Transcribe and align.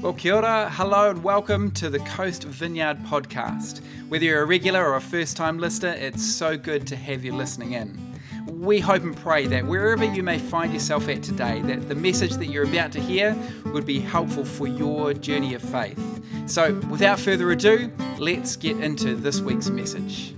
Well, 0.00 0.14
kia 0.14 0.36
ora, 0.36 0.70
hello, 0.72 1.10
and 1.10 1.22
welcome 1.22 1.70
to 1.72 1.90
the 1.90 1.98
Coast 1.98 2.44
Vineyard 2.44 3.00
podcast. 3.04 3.82
Whether 4.08 4.24
you're 4.24 4.40
a 4.40 4.46
regular 4.46 4.82
or 4.82 4.96
a 4.96 5.00
first 5.00 5.36
time 5.36 5.58
listener, 5.58 5.90
it's 5.90 6.24
so 6.24 6.56
good 6.56 6.86
to 6.86 6.96
have 6.96 7.22
you 7.22 7.34
listening 7.34 7.72
in. 7.72 8.18
We 8.46 8.80
hope 8.80 9.02
and 9.02 9.14
pray 9.14 9.46
that 9.48 9.66
wherever 9.66 10.02
you 10.02 10.22
may 10.22 10.38
find 10.38 10.72
yourself 10.72 11.06
at 11.10 11.22
today, 11.22 11.60
that 11.60 11.90
the 11.90 11.94
message 11.94 12.32
that 12.36 12.46
you're 12.46 12.64
about 12.64 12.92
to 12.92 13.00
hear 13.00 13.36
would 13.74 13.84
be 13.84 14.00
helpful 14.00 14.42
for 14.42 14.66
your 14.66 15.12
journey 15.12 15.52
of 15.52 15.60
faith. 15.60 16.00
So, 16.46 16.76
without 16.88 17.20
further 17.20 17.50
ado, 17.50 17.92
let's 18.18 18.56
get 18.56 18.80
into 18.80 19.14
this 19.14 19.42
week's 19.42 19.68
message. 19.68 20.34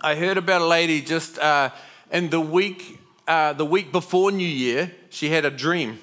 I 0.00 0.16
heard 0.16 0.38
about 0.38 0.60
a 0.60 0.66
lady 0.66 1.02
just 1.02 1.38
uh, 1.38 1.70
in 2.10 2.30
the 2.30 2.40
week, 2.40 2.98
uh, 3.28 3.52
the 3.52 3.64
week 3.64 3.92
before 3.92 4.32
New 4.32 4.44
Year. 4.44 4.90
She 5.10 5.30
had 5.30 5.44
a 5.44 5.50
dream. 5.50 5.98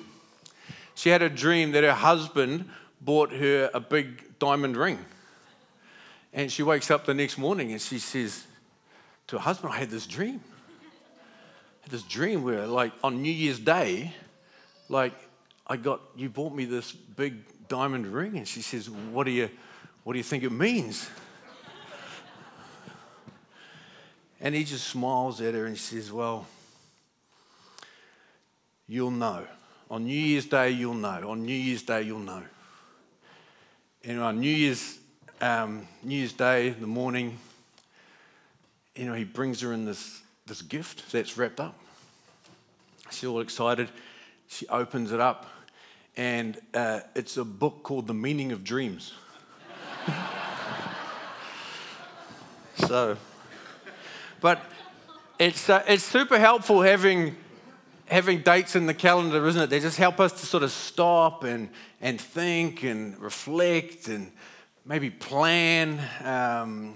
She 0.95 1.09
had 1.09 1.21
a 1.21 1.29
dream 1.29 1.71
that 1.71 1.83
her 1.83 1.93
husband 1.93 2.69
bought 3.01 3.31
her 3.31 3.69
a 3.73 3.79
big 3.79 4.39
diamond 4.39 4.77
ring. 4.77 4.99
And 6.33 6.51
she 6.51 6.63
wakes 6.63 6.91
up 6.91 7.05
the 7.05 7.13
next 7.13 7.37
morning 7.37 7.71
and 7.71 7.81
she 7.81 7.99
says 7.99 8.45
to 9.27 9.37
her 9.37 9.41
husband, 9.41 9.73
I 9.73 9.77
had 9.77 9.89
this 9.89 10.05
dream. 10.05 10.41
I 10.81 11.83
had 11.83 11.91
this 11.91 12.03
dream 12.03 12.43
where, 12.43 12.67
like, 12.67 12.91
on 13.03 13.21
New 13.21 13.31
Year's 13.31 13.59
Day, 13.59 14.13
like, 14.89 15.13
I 15.67 15.77
got, 15.77 16.01
you 16.15 16.29
bought 16.29 16.53
me 16.53 16.65
this 16.65 16.91
big 16.91 17.67
diamond 17.67 18.07
ring. 18.07 18.37
And 18.37 18.47
she 18.47 18.61
says, 18.61 18.89
What 18.89 19.25
do 19.25 19.31
you, 19.31 19.49
what 20.03 20.13
do 20.13 20.19
you 20.19 20.23
think 20.23 20.43
it 20.43 20.51
means? 20.51 21.09
And 24.41 24.53
he 24.53 24.63
just 24.63 24.87
smiles 24.87 25.41
at 25.41 25.53
her 25.53 25.65
and 25.65 25.75
he 25.75 25.79
says, 25.79 26.11
Well, 26.11 26.45
you'll 28.87 29.11
know. 29.11 29.45
On 29.89 30.03
New 30.03 30.13
Year's 30.13 30.45
Day, 30.45 30.71
you'll 30.71 30.93
know. 30.93 31.29
On 31.29 31.43
New 31.43 31.53
Year's 31.53 31.83
Day, 31.83 32.01
you'll 32.03 32.19
know. 32.19 32.43
And 34.03 34.19
on 34.19 34.39
New 34.39 34.49
Year's, 34.49 34.99
um, 35.41 35.87
New 36.03 36.17
Year's 36.17 36.33
Day, 36.33 36.69
the 36.69 36.87
morning, 36.87 37.37
you 38.95 39.05
know, 39.05 39.13
he 39.13 39.23
brings 39.23 39.61
her 39.61 39.73
in 39.73 39.85
this, 39.85 40.21
this 40.45 40.61
gift 40.61 41.11
that's 41.11 41.37
wrapped 41.37 41.59
up. 41.59 41.75
She's 43.11 43.25
all 43.27 43.39
excited. 43.39 43.89
She 44.47 44.67
opens 44.67 45.11
it 45.11 45.19
up, 45.19 45.47
and 46.15 46.59
uh, 46.73 47.01
it's 47.15 47.37
a 47.37 47.45
book 47.45 47.83
called 47.83 48.07
The 48.07 48.13
Meaning 48.13 48.51
of 48.51 48.63
Dreams. 48.63 49.13
so, 52.75 53.17
but 54.39 54.63
it's, 55.39 55.69
uh, 55.69 55.83
it's 55.87 56.03
super 56.03 56.39
helpful 56.39 56.81
having, 56.81 57.35
having 58.07 58.41
dates 58.41 58.75
in 58.75 58.85
the 58.85 58.93
calendar, 58.93 59.45
isn't 59.47 59.61
it? 59.61 59.69
They 59.69 59.79
just 59.79 59.97
help 59.97 60.19
us 60.19 60.31
to 60.39 60.45
sort 60.45 60.63
of 60.63 60.71
stop 60.71 61.43
and, 61.43 61.69
and 62.01 62.19
think 62.19 62.83
and 62.83 63.19
reflect 63.19 64.07
and 64.07 64.31
maybe 64.85 65.09
plan. 65.09 65.99
Um, 66.23 66.95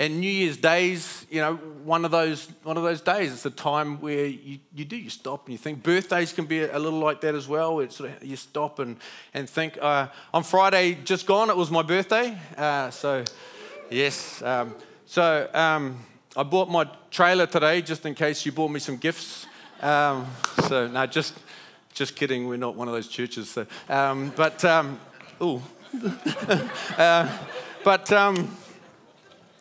and 0.00 0.20
New 0.20 0.30
Year's 0.30 0.56
Days, 0.56 1.26
you 1.28 1.40
know, 1.40 1.56
one 1.56 2.04
of 2.04 2.12
those 2.12 2.48
one 2.62 2.76
of 2.76 2.84
those 2.84 3.00
days. 3.00 3.32
It's 3.32 3.44
a 3.46 3.50
time 3.50 4.00
where 4.00 4.26
you, 4.26 4.60
you 4.72 4.84
do 4.84 4.96
you 4.96 5.10
stop 5.10 5.46
and 5.46 5.52
you 5.52 5.58
think. 5.58 5.82
Birthdays 5.82 6.32
can 6.32 6.46
be 6.46 6.62
a 6.62 6.78
little 6.78 7.00
like 7.00 7.20
that 7.22 7.34
as 7.34 7.48
well. 7.48 7.80
It's 7.80 7.96
sort 7.96 8.10
of, 8.10 8.22
you 8.22 8.36
stop 8.36 8.78
and 8.78 8.96
and 9.34 9.50
think. 9.50 9.76
Uh, 9.80 10.06
on 10.32 10.44
Friday 10.44 10.98
just 11.02 11.26
gone, 11.26 11.50
it 11.50 11.56
was 11.56 11.72
my 11.72 11.82
birthday. 11.82 12.38
Uh, 12.56 12.90
so 12.90 13.24
yes. 13.90 14.40
Um, 14.40 14.76
so 15.04 15.50
um, 15.52 15.98
I 16.36 16.44
bought 16.44 16.70
my 16.70 16.88
trailer 17.10 17.46
today 17.46 17.82
just 17.82 18.06
in 18.06 18.14
case 18.14 18.46
you 18.46 18.52
bought 18.52 18.70
me 18.70 18.78
some 18.78 18.98
gifts. 18.98 19.46
Um, 19.80 20.26
so 20.66 20.88
no, 20.88 21.06
just 21.06 21.34
just 21.94 22.16
kidding. 22.16 22.48
We're 22.48 22.56
not 22.56 22.74
one 22.74 22.88
of 22.88 22.94
those 22.94 23.08
churches. 23.08 23.50
So, 23.50 23.66
um, 23.88 24.32
but 24.34 24.64
um, 24.64 24.98
oh, 25.40 25.62
uh, 26.98 27.38
but 27.84 28.12
um, 28.12 28.56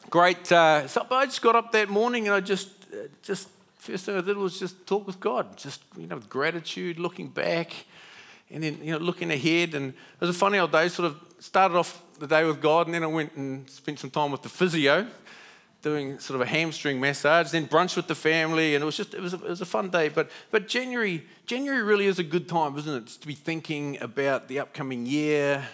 great. 0.09 0.51
Uh, 0.51 0.87
so 0.87 1.05
I 1.11 1.25
just 1.25 1.41
got 1.41 1.55
up 1.55 1.71
that 1.73 1.89
morning 1.89 2.27
and 2.27 2.35
I 2.35 2.39
just 2.39 2.69
uh, 2.91 3.07
just 3.21 3.47
first 3.77 4.05
thing 4.05 4.17
I 4.17 4.21
did 4.21 4.37
was 4.37 4.59
just 4.59 4.87
talk 4.87 5.05
with 5.05 5.19
God, 5.19 5.55
just 5.55 5.81
you 5.97 6.07
know, 6.07 6.15
with 6.15 6.29
gratitude, 6.29 6.97
looking 6.97 7.27
back, 7.27 7.73
and 8.49 8.63
then 8.63 8.79
you 8.81 8.93
know, 8.93 8.97
looking 8.97 9.31
ahead. 9.31 9.75
And 9.75 9.93
it 9.93 10.21
was 10.21 10.31
a 10.31 10.39
funny 10.39 10.57
old 10.57 10.71
day. 10.71 10.89
Sort 10.89 11.11
of 11.11 11.19
started 11.39 11.77
off 11.77 12.01
the 12.19 12.27
day 12.27 12.43
with 12.43 12.59
God, 12.59 12.87
and 12.87 12.95
then 12.95 13.03
I 13.03 13.07
went 13.07 13.35
and 13.35 13.69
spent 13.69 13.99
some 13.99 14.09
time 14.09 14.31
with 14.31 14.41
the 14.41 14.49
physio 14.49 15.05
doing 15.81 16.19
sort 16.19 16.35
of 16.35 16.41
a 16.41 16.49
hamstring 16.49 16.99
massage, 16.99 17.51
then 17.51 17.67
brunch 17.67 17.95
with 17.95 18.07
the 18.07 18.15
family, 18.15 18.75
and 18.75 18.81
it 18.81 18.85
was 18.85 18.97
just 18.97 19.13
it 19.13 19.21
was 19.21 19.33
a, 19.33 19.37
it 19.37 19.49
was 19.49 19.61
a 19.61 19.65
fun 19.65 19.89
day. 19.89 20.09
But 20.09 20.29
but 20.51 20.67
January 20.67 21.25
January 21.45 21.83
really 21.83 22.05
is 22.05 22.19
a 22.19 22.23
good 22.23 22.47
time, 22.47 22.77
isn't 22.77 22.93
it? 22.93 23.07
To 23.07 23.27
be 23.27 23.35
thinking 23.35 23.97
about 24.01 24.47
the 24.47 24.59
upcoming 24.59 25.05
year. 25.05 25.67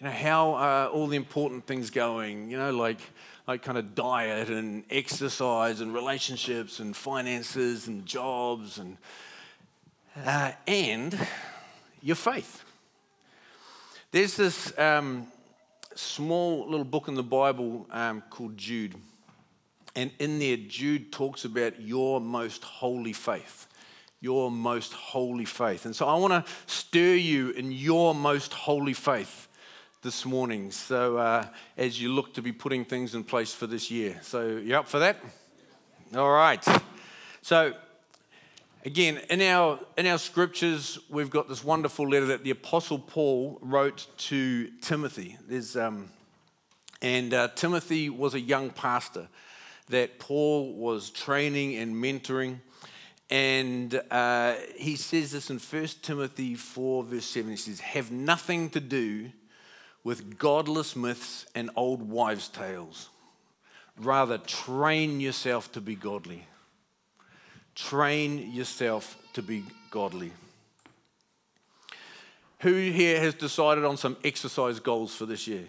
You 0.00 0.06
know 0.06 0.12
how 0.12 0.54
are 0.54 0.86
all 0.88 1.08
the 1.08 1.16
important 1.16 1.66
things 1.66 1.90
going? 1.90 2.50
You 2.50 2.58
know, 2.58 2.70
like 2.70 3.00
like 3.46 3.62
kind 3.62 3.78
of 3.78 3.94
diet 3.94 4.48
and 4.48 4.84
exercise 4.90 5.80
and 5.80 5.92
relationships 5.92 6.80
and 6.80 6.94
finances 6.96 7.88
and 7.88 8.06
jobs 8.06 8.78
and 8.78 8.96
uh, 10.24 10.52
and 10.66 11.18
your 12.02 12.16
faith. 12.16 12.64
There's 14.12 14.36
this. 14.36 14.78
Um, 14.78 15.26
small 15.98 16.68
little 16.68 16.84
book 16.84 17.08
in 17.08 17.14
the 17.14 17.22
Bible 17.22 17.86
um, 17.90 18.22
called 18.30 18.56
Jude. 18.56 18.94
And 19.96 20.12
in 20.20 20.38
there, 20.38 20.56
Jude 20.56 21.10
talks 21.10 21.44
about 21.44 21.80
your 21.80 22.20
most 22.20 22.62
holy 22.62 23.12
faith. 23.12 23.66
Your 24.20 24.50
most 24.50 24.92
holy 24.92 25.44
faith. 25.44 25.84
And 25.86 25.94
so 25.94 26.06
I 26.06 26.14
want 26.16 26.32
to 26.32 26.52
stir 26.66 27.14
you 27.14 27.50
in 27.50 27.72
your 27.72 28.14
most 28.14 28.52
holy 28.52 28.92
faith 28.92 29.48
this 30.02 30.24
morning. 30.24 30.70
So 30.70 31.16
uh, 31.16 31.46
as 31.76 32.00
you 32.00 32.12
look 32.12 32.34
to 32.34 32.42
be 32.42 32.52
putting 32.52 32.84
things 32.84 33.14
in 33.14 33.24
place 33.24 33.52
for 33.52 33.66
this 33.66 33.90
year. 33.90 34.18
So 34.22 34.56
you're 34.56 34.78
up 34.78 34.88
for 34.88 35.00
that? 35.00 35.16
All 36.14 36.30
right. 36.30 36.64
So 37.42 37.74
again, 38.84 39.20
in 39.30 39.40
our, 39.42 39.78
in 39.96 40.06
our 40.06 40.18
scriptures, 40.18 40.98
we've 41.08 41.30
got 41.30 41.48
this 41.48 41.64
wonderful 41.64 42.08
letter 42.08 42.26
that 42.26 42.44
the 42.44 42.50
Apostle 42.50 42.98
Paul 42.98 43.58
wrote 43.60 44.06
to 44.18 44.68
Timothy. 44.80 45.36
There's, 45.46 45.76
um, 45.76 46.10
and 47.02 47.34
uh, 47.34 47.48
Timothy 47.54 48.10
was 48.10 48.34
a 48.34 48.40
young 48.40 48.70
pastor 48.70 49.28
that 49.88 50.18
Paul 50.18 50.74
was 50.74 51.10
training 51.10 51.76
and 51.76 51.94
mentoring. 51.94 52.60
And 53.30 54.00
uh, 54.10 54.54
he 54.76 54.96
says 54.96 55.32
this 55.32 55.50
in 55.50 55.58
1 55.58 55.86
Timothy 56.02 56.54
4, 56.54 57.04
verse 57.04 57.26
7. 57.26 57.50
He 57.50 57.56
says, 57.56 57.80
Have 57.80 58.10
nothing 58.10 58.70
to 58.70 58.80
do 58.80 59.30
with 60.04 60.38
godless 60.38 60.96
myths 60.96 61.44
and 61.54 61.70
old 61.76 62.02
wives' 62.02 62.48
tales. 62.48 63.10
Rather, 63.98 64.38
train 64.38 65.20
yourself 65.20 65.70
to 65.72 65.80
be 65.80 65.94
godly. 65.94 66.46
Train 67.78 68.52
yourself 68.52 69.16
to 69.34 69.42
be 69.42 69.62
godly. 69.90 70.32
Who 72.60 72.74
here 72.74 73.20
has 73.20 73.34
decided 73.34 73.84
on 73.84 73.96
some 73.96 74.16
exercise 74.24 74.80
goals 74.80 75.14
for 75.14 75.26
this 75.26 75.46
year? 75.46 75.64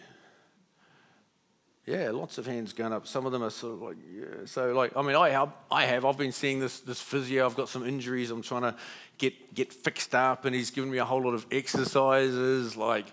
Yeah, 1.86 2.10
lots 2.12 2.40
of 2.40 2.48
hands 2.48 2.74
going 2.74 2.94
up. 2.94 3.06
Some 3.06 3.28
of 3.28 3.32
them 3.32 3.44
are 3.44 3.52
sort 3.52 3.74
of 3.74 3.82
like, 3.84 3.98
yeah. 4.12 4.46
So, 4.46 4.74
like, 4.74 4.98
I 4.98 5.04
mean, 5.04 5.16
I 5.16 5.30
have, 5.30 5.52
I 5.70 5.86
have. 5.86 6.04
I've 6.04 6.18
been 6.18 6.32
seeing 6.32 6.60
this 6.60 6.80
this 6.80 7.00
physio. 7.00 7.46
I've 7.46 7.56
got 7.56 7.70
some 7.70 7.86
injuries. 7.88 8.32
I'm 8.32 8.42
trying 8.42 8.64
to 8.64 8.76
get 9.20 9.54
get 9.54 9.72
fixed 9.72 10.16
up, 10.16 10.46
and 10.46 10.56
he's 10.56 10.72
given 10.72 10.90
me 10.90 10.98
a 10.98 11.06
whole 11.06 11.22
lot 11.22 11.36
of 11.36 11.46
exercises, 11.52 12.76
like, 12.76 13.06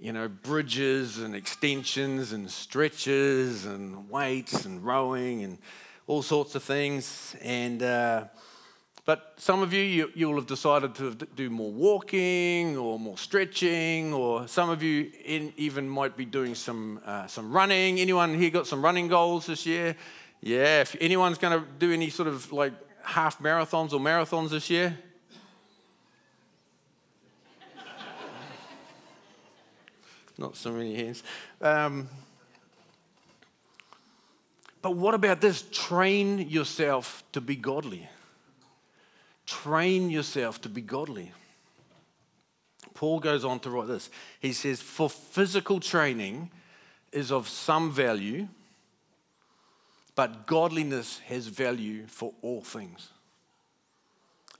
you 0.00 0.12
know, 0.12 0.28
bridges 0.28 1.18
and 1.18 1.34
extensions 1.34 2.32
and 2.32 2.50
stretches 2.50 3.66
and 3.66 4.10
weights 4.10 4.64
and 4.64 4.84
rowing 4.84 5.44
and 5.44 5.58
all 6.06 6.22
sorts 6.22 6.54
of 6.54 6.62
things. 6.62 7.36
And 7.42 7.82
uh, 7.82 8.24
but 9.04 9.34
some 9.36 9.62
of 9.62 9.72
you, 9.72 9.82
you, 9.82 10.10
you 10.14 10.28
will 10.28 10.34
have 10.36 10.46
decided 10.46 10.94
to 10.96 11.14
do 11.14 11.48
more 11.48 11.70
walking 11.70 12.76
or 12.76 12.98
more 12.98 13.16
stretching, 13.16 14.12
or 14.12 14.48
some 14.48 14.68
of 14.68 14.82
you 14.82 15.12
in, 15.24 15.52
even 15.56 15.88
might 15.88 16.16
be 16.16 16.24
doing 16.24 16.56
some 16.56 17.00
uh, 17.06 17.26
some 17.28 17.52
running. 17.52 18.00
Anyone 18.00 18.34
here 18.34 18.50
got 18.50 18.66
some 18.66 18.82
running 18.84 19.06
goals 19.08 19.46
this 19.46 19.64
year? 19.64 19.96
Yeah. 20.40 20.80
If 20.80 20.96
anyone's 21.00 21.38
going 21.38 21.58
to 21.60 21.66
do 21.78 21.92
any 21.92 22.10
sort 22.10 22.28
of 22.28 22.52
like 22.52 22.72
half 23.04 23.38
marathons 23.38 23.92
or 23.92 24.00
marathons 24.00 24.50
this 24.50 24.68
year. 24.68 24.98
Not 30.38 30.56
so 30.56 30.72
many 30.72 30.96
hands. 30.96 31.22
Um, 31.60 32.08
but 34.86 34.94
what 34.94 35.14
about 35.14 35.40
this? 35.40 35.64
Train 35.72 36.38
yourself 36.48 37.24
to 37.32 37.40
be 37.40 37.56
godly. 37.56 38.08
Train 39.44 40.10
yourself 40.10 40.60
to 40.60 40.68
be 40.68 40.80
godly. 40.80 41.32
Paul 42.94 43.18
goes 43.18 43.44
on 43.44 43.58
to 43.60 43.70
write 43.70 43.88
this. 43.88 44.10
He 44.38 44.52
says, 44.52 44.80
For 44.80 45.10
physical 45.10 45.80
training 45.80 46.52
is 47.10 47.32
of 47.32 47.48
some 47.48 47.90
value, 47.90 48.46
but 50.14 50.46
godliness 50.46 51.18
has 51.26 51.48
value 51.48 52.06
for 52.06 52.32
all 52.40 52.60
things. 52.60 53.08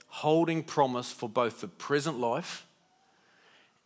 holding 0.07 0.61
promise 0.61 1.09
for 1.09 1.29
both 1.29 1.61
the 1.61 1.69
present 1.69 2.19
life 2.19 2.67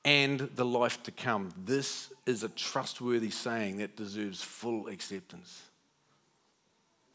and 0.04 0.40
the 0.56 0.66
life 0.66 1.04
to 1.04 1.12
come. 1.12 1.54
This 1.56 2.12
is 2.26 2.42
a 2.42 2.50
trustworthy 2.50 3.30
saying 3.30 3.78
that 3.78 3.96
deserves 3.96 4.42
full 4.42 4.88
acceptance. 4.88 5.62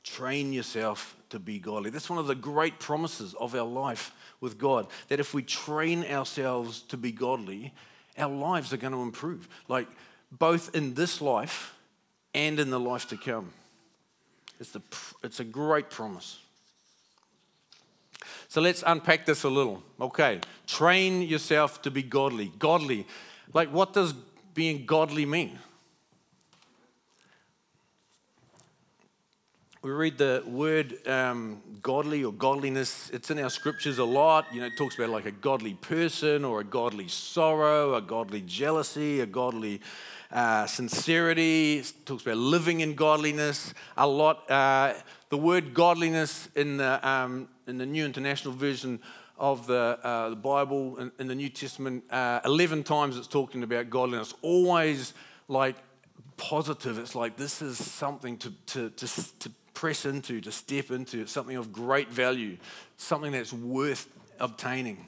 Train 0.06 0.53
yourself 0.53 1.17
to 1.31 1.38
be 1.41 1.58
godly. 1.58 1.91
That's 1.91 2.08
one 2.08 2.19
of 2.19 2.29
the 2.29 2.35
great 2.35 2.79
promises 2.79 3.35
of 3.35 3.55
our 3.55 3.67
life 3.67 4.12
with 4.41 4.56
God. 4.56 4.87
That 5.08 5.19
if 5.19 5.35
we 5.35 5.43
train 5.43 6.05
ourselves 6.05 6.81
to 6.82 6.97
be 6.97 7.11
godly, 7.11 7.75
our 8.17 8.31
lives 8.31 8.73
are 8.73 8.76
going 8.76 8.93
to 8.93 9.03
improve. 9.03 9.49
Like 9.69 9.88
both 10.31 10.75
in 10.75 10.94
this 10.94 11.20
life 11.20 11.75
and 12.35 12.61
in 12.61 12.70
the 12.70 12.81
life 12.81 13.08
to 13.08 13.17
come. 13.17 13.53
It's, 14.61 14.70
the, 14.70 14.81
it's 15.25 15.41
a 15.41 15.44
great 15.44 15.91
promise. 15.91 16.38
So 18.49 18.61
let's 18.61 18.85
unpack 18.87 19.26
this 19.26 19.43
a 19.43 19.49
little. 19.49 19.82
Okay, 20.00 20.41
train 20.67 21.20
yourself 21.20 21.82
to 21.82 21.91
be 21.91 22.02
godly. 22.02 22.52
Godly. 22.59 23.06
Like, 23.52 23.73
what 23.73 23.93
does 23.93 24.14
being 24.55 24.87
godly 24.87 25.26
mean? 25.26 25.59
We 29.87 29.93
read 29.93 30.19
the 30.19 30.43
word 30.44 31.06
um, 31.06 31.62
godly 31.81 32.25
or 32.25 32.33
godliness. 32.33 33.09
It's 33.11 33.31
in 33.31 33.38
our 33.38 33.49
scriptures 33.49 33.99
a 33.99 34.05
lot. 34.05 34.47
You 34.53 34.59
know, 34.59 34.67
it 34.67 34.77
talks 34.77 34.97
about 34.99 35.11
like 35.11 35.27
a 35.27 35.31
godly 35.31 35.75
person 35.75 36.44
or 36.44 36.59
a 36.59 36.65
godly 36.65 37.06
sorrow, 37.06 37.94
a 37.94 38.03
godly 38.03 38.41
jealousy, 38.41 39.21
a 39.21 39.27
godly 39.27 39.81
uh, 40.33 40.67
sincerity. 40.67 41.79
It 41.79 41.93
talks 42.05 42.25
about 42.25 42.38
living 42.38 42.81
in 42.81 42.97
godliness 42.97 43.75
a 43.97 44.09
lot. 44.09 44.50
Uh, 44.50 44.94
the 45.29 45.37
word 45.37 45.73
godliness 45.73 46.49
in 46.56 46.79
the, 46.79 47.09
um, 47.09 47.49
in 47.69 47.79
the 47.79 47.87
New 47.87 48.05
International 48.05 48.55
Version 48.55 48.99
of 49.38 49.69
the, 49.69 50.00
uh, 50.03 50.31
the 50.31 50.35
Bible 50.35 50.97
in, 50.97 51.12
in, 51.21 51.29
the 51.29 51.37
New 51.37 51.49
Testament, 51.49 52.03
uh, 52.11 52.41
11 52.44 52.83
times 52.83 53.17
it's 53.17 53.29
talking 53.29 53.62
about 53.62 53.88
godliness. 53.88 54.35
Always 54.43 55.15
like 55.47 55.77
positive. 56.37 56.99
It's 56.99 57.15
like 57.15 57.37
this 57.37 57.62
is 57.62 57.79
something 57.79 58.37
to, 58.38 58.50
to, 58.67 58.91
to, 58.91 59.38
to 59.38 59.50
press 59.76 60.06
into, 60.06 60.40
to 60.40 60.50
step 60.50 60.90
into. 60.90 61.26
Something 61.26 61.56
of 61.56 61.73
great 61.73 62.08
value, 62.08 62.56
something 62.96 63.31
that's 63.31 63.52
worth 63.52 64.08
obtaining. 64.40 65.06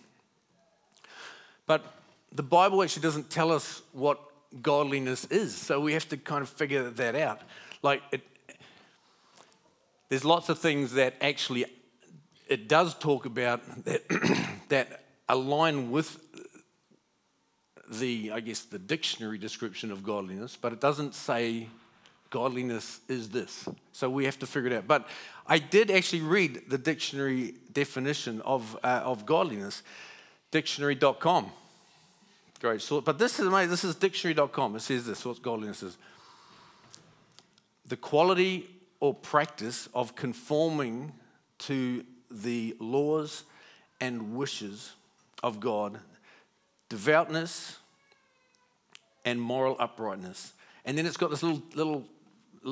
But 1.67 1.85
the 2.31 2.43
Bible 2.43 2.83
actually 2.83 3.03
doesn't 3.03 3.31
tell 3.31 3.51
us 3.51 3.83
what 3.93 4.21
godliness 4.63 5.25
is, 5.25 5.55
so 5.57 5.81
we 5.81 5.95
have 5.95 6.09
to 6.11 6.17
kind 6.17 6.43
of 6.43 6.49
figure 6.49 6.89
that 6.91 7.17
out. 7.17 7.41
Like, 7.83 8.03
it, 8.13 8.21
there's 10.11 10.25
lots 10.25 10.49
of 10.49 10.59
things 10.59 10.93
that 10.93 11.15
actually 11.21 11.65
it 12.47 12.69
does 12.69 12.95
talk 12.95 13.27
about 13.27 13.85
that, 13.85 14.09
that 14.69 15.05
align 15.29 15.91
with 15.91 16.19
the, 17.91 18.33
I 18.33 18.41
guess, 18.41 18.61
the 18.61 18.79
dictionary 18.79 19.39
description 19.39 19.91
of 19.91 20.03
godliness, 20.03 20.59
but 20.61 20.73
it 20.73 20.81
doesn't 20.81 21.15
say 21.15 21.69
godliness 22.31 23.01
is 23.09 23.31
this. 23.31 23.69
So 23.93 24.11
we 24.11 24.25
have 24.25 24.39
to 24.41 24.47
figure 24.47 24.71
it 24.71 24.77
out. 24.77 24.87
But 24.87 25.09
I 25.47 25.59
did 25.59 25.91
actually 25.91 26.23
read 26.23 26.69
the 26.69 26.79
dictionary 26.79 27.55
definition 27.73 28.41
of, 28.43 28.77
uh, 28.83 29.03
of 29.05 29.27
godliness, 29.27 29.83
dictionary.com. 30.51 31.51
Great. 32.61 32.83
So, 32.83 33.01
but 33.01 33.19
this 33.19 33.39
is 33.39 33.47
amazing. 33.47 33.71
This 33.71 33.85
is 33.85 33.95
dictionary.com. 33.95 34.77
It 34.77 34.81
says 34.81 35.07
this 35.07 35.25
what 35.25 35.41
godliness 35.43 35.83
is 35.83 35.97
the 37.89 37.97
quality 37.97 38.69
or 39.01 39.15
practice 39.15 39.89
of 39.95 40.15
conforming 40.15 41.13
to 41.59 42.05
the 42.31 42.77
laws 42.79 43.45
and 44.01 44.37
wishes 44.37 44.93
of 45.43 45.61
God, 45.61 45.99
devoutness 46.89 47.79
and 49.25 49.41
moral 49.41 49.77
uprightness. 49.79 50.53
And 50.85 50.97
then 50.97 51.07
it's 51.07 51.17
got 51.17 51.31
this 51.31 51.43
little, 51.43 51.63
little 51.75 52.05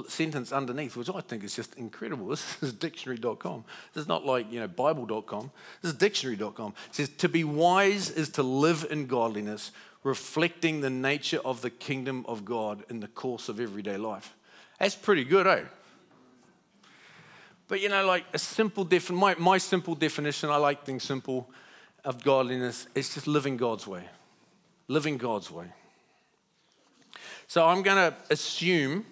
sentence 0.09 0.53
underneath, 0.53 0.97
which 0.97 1.09
I 1.09 1.21
think 1.21 1.45
is 1.45 1.55
just 1.55 1.75
incredible. 1.77 2.27
This 2.31 2.63
is 2.63 2.73
dictionary.com. 2.73 3.65
This 3.95 4.03
is 4.03 4.09
not 4.09 4.25
like, 4.25 4.51
you 4.53 4.61
know, 4.61 4.69
Bible.com. 4.69 5.51
This 5.83 5.93
is 5.93 5.99
dictionary.com. 5.99 6.75
It 6.89 6.95
says, 6.95 7.09
To 7.09 7.29
be 7.29 7.45
wise 7.45 8.11
is 8.11 8.29
to 8.31 8.43
live 8.43 8.87
in 8.91 9.07
godliness, 9.07 9.73
reflecting 10.03 10.81
the 10.81 10.91
nature 10.91 11.41
of 11.45 11.63
the 11.63 11.71
kingdom 11.71 12.25
of 12.29 12.45
God 12.45 12.85
in 12.89 13.01
the 13.01 13.09
course 13.09 13.49
of 13.49 13.61
everyday 13.61 13.97
life. 13.97 14.35
That's 14.79 14.95
pretty 14.95 15.25
good, 15.25 15.47
eh? 15.47 15.63
But, 17.69 17.81
you 17.81 17.89
know, 17.89 18.07
like 18.07 18.25
a 18.33 18.39
simple 18.39 18.85
definition, 18.85 19.17
my, 19.17 19.35
my 19.37 19.59
simple 19.59 19.95
definition, 19.95 20.51
I 20.51 20.57
like 20.57 20.85
things 20.85 21.03
simple, 21.03 21.51
of 22.05 22.23
godliness, 22.23 22.87
it's 22.95 23.15
just 23.15 23.27
living 23.27 23.57
God's 23.57 23.87
way. 23.87 24.05
Living 24.87 25.19
God's 25.19 25.51
way. 25.51 25.67
So 27.49 27.67
I'm 27.67 27.83
going 27.83 27.97
to 27.97 28.17
assume 28.31 29.05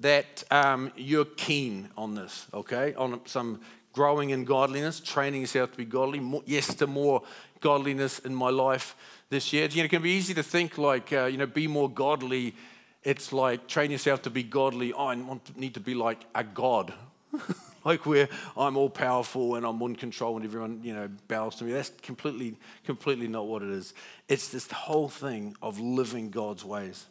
that 0.00 0.44
um, 0.50 0.92
you're 0.96 1.24
keen 1.24 1.88
on 1.96 2.14
this, 2.14 2.46
okay? 2.52 2.94
On 2.94 3.20
some 3.26 3.60
growing 3.92 4.30
in 4.30 4.44
godliness, 4.44 5.00
training 5.00 5.42
yourself 5.42 5.72
to 5.72 5.76
be 5.76 5.84
godly. 5.84 6.20
More, 6.20 6.42
yes, 6.46 6.74
to 6.74 6.86
more 6.86 7.22
godliness 7.60 8.18
in 8.20 8.34
my 8.34 8.50
life 8.50 8.96
this 9.28 9.52
year. 9.52 9.66
You 9.66 9.78
know, 9.78 9.84
it 9.84 9.88
can 9.88 10.02
be 10.02 10.10
easy 10.10 10.34
to 10.34 10.42
think 10.42 10.78
like, 10.78 11.12
uh, 11.12 11.26
you 11.26 11.38
know, 11.38 11.46
be 11.46 11.66
more 11.66 11.90
godly. 11.90 12.54
It's 13.02 13.32
like 13.32 13.66
train 13.66 13.90
yourself 13.90 14.22
to 14.22 14.30
be 14.30 14.42
godly. 14.42 14.92
Oh, 14.92 15.06
I 15.06 15.16
want 15.16 15.56
need 15.56 15.74
to 15.74 15.80
be 15.80 15.94
like 15.94 16.24
a 16.34 16.44
god. 16.44 16.94
like 17.84 18.06
where 18.06 18.28
I'm 18.56 18.76
all 18.76 18.90
powerful 18.90 19.56
and 19.56 19.66
I'm 19.66 19.80
in 19.82 19.96
control 19.96 20.36
and 20.36 20.44
everyone, 20.44 20.80
you 20.82 20.94
know, 20.94 21.08
bows 21.28 21.56
to 21.56 21.64
me. 21.64 21.72
That's 21.72 21.90
completely, 22.02 22.56
completely 22.84 23.28
not 23.28 23.46
what 23.46 23.62
it 23.62 23.70
is. 23.70 23.94
It's 24.28 24.48
this 24.48 24.70
whole 24.70 25.08
thing 25.08 25.56
of 25.62 25.78
living 25.78 26.30
God's 26.30 26.64
ways. 26.64 27.06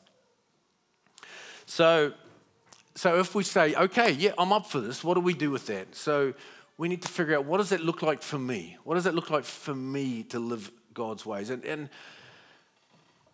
So 1.66 2.14
so 2.96 3.20
if 3.20 3.36
we 3.36 3.44
say, 3.44 3.76
okay, 3.76 4.12
yeah, 4.12 4.32
I'm 4.38 4.52
up 4.52 4.66
for 4.66 4.80
this, 4.80 5.04
what 5.04 5.14
do 5.14 5.22
we 5.22 5.34
do 5.34 5.52
with 5.52 5.68
that? 5.68 5.96
So 5.96 6.34
we 6.78 6.88
need 6.88 7.02
to 7.02 7.08
figure 7.08 7.36
out 7.38 7.46
what 7.46 7.58
does 7.58 7.72
it 7.72 7.82
look 7.82 8.02
like 8.02 8.22
for 8.22 8.40
me? 8.40 8.78
What 8.84 8.96
does 8.96 9.06
it 9.06 9.14
look 9.14 9.30
like 9.30 9.44
for 9.44 9.76
me 9.76 10.24
to 10.24 10.40
live 10.40 10.72
God's 10.94 11.26
ways? 11.26 11.50
And, 11.50 11.64
and 11.66 11.90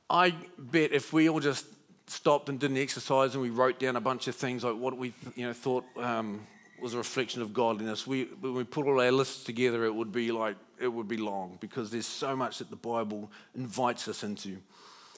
I 0.09 0.35
bet 0.57 0.91
if 0.91 1.13
we 1.13 1.29
all 1.29 1.39
just 1.39 1.65
stopped 2.07 2.49
and 2.49 2.59
did 2.59 2.71
an 2.71 2.77
exercise 2.77 3.33
and 3.33 3.41
we 3.41 3.49
wrote 3.49 3.79
down 3.79 3.95
a 3.95 4.01
bunch 4.01 4.27
of 4.27 4.35
things 4.35 4.63
like 4.63 4.75
what 4.75 4.95
we 4.97 5.13
you 5.35 5.47
know 5.47 5.53
thought 5.53 5.83
um, 5.97 6.45
was 6.79 6.93
a 6.93 6.97
reflection 6.97 7.41
of 7.41 7.53
godliness, 7.53 8.05
we 8.05 8.25
when 8.41 8.53
we 8.53 8.63
put 8.63 8.85
all 8.85 8.99
our 9.01 9.11
lists 9.11 9.43
together, 9.43 9.85
it 9.85 9.93
would 9.93 10.11
be 10.11 10.31
like 10.31 10.55
it 10.79 10.87
would 10.87 11.07
be 11.07 11.17
long 11.17 11.57
because 11.61 11.89
there's 11.89 12.05
so 12.05 12.35
much 12.35 12.59
that 12.59 12.69
the 12.69 12.75
Bible 12.75 13.31
invites 13.55 14.07
us 14.07 14.23
into. 14.23 14.57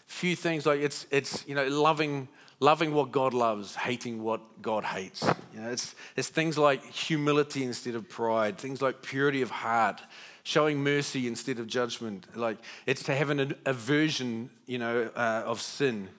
Few 0.05 0.35
things 0.35 0.65
like 0.65 0.79
it's 0.79 1.05
it's 1.11 1.43
you 1.47 1.55
know 1.55 1.67
loving 1.67 2.27
loving 2.59 2.93
what 2.93 3.11
God 3.11 3.33
loves, 3.33 3.75
hating 3.75 4.23
what 4.23 4.61
God 4.61 4.83
hates. 4.83 5.23
You 5.53 5.61
know, 5.61 5.69
it's, 5.69 5.95
it's 6.15 6.29
things 6.29 6.57
like 6.57 6.83
humility 6.85 7.63
instead 7.63 7.95
of 7.95 8.09
pride, 8.09 8.57
things 8.57 8.81
like 8.81 9.01
purity 9.01 9.41
of 9.41 9.51
heart, 9.51 10.01
showing 10.43 10.83
mercy 10.83 11.27
instead 11.27 11.59
of 11.59 11.67
judgment. 11.67 12.25
Like 12.35 12.57
it's 12.85 13.03
to 13.03 13.15
have 13.15 13.29
an 13.29 13.55
aversion, 13.65 14.49
you 14.65 14.79
know, 14.79 15.09
uh, 15.15 15.43
of 15.45 15.61
sin. 15.61 16.09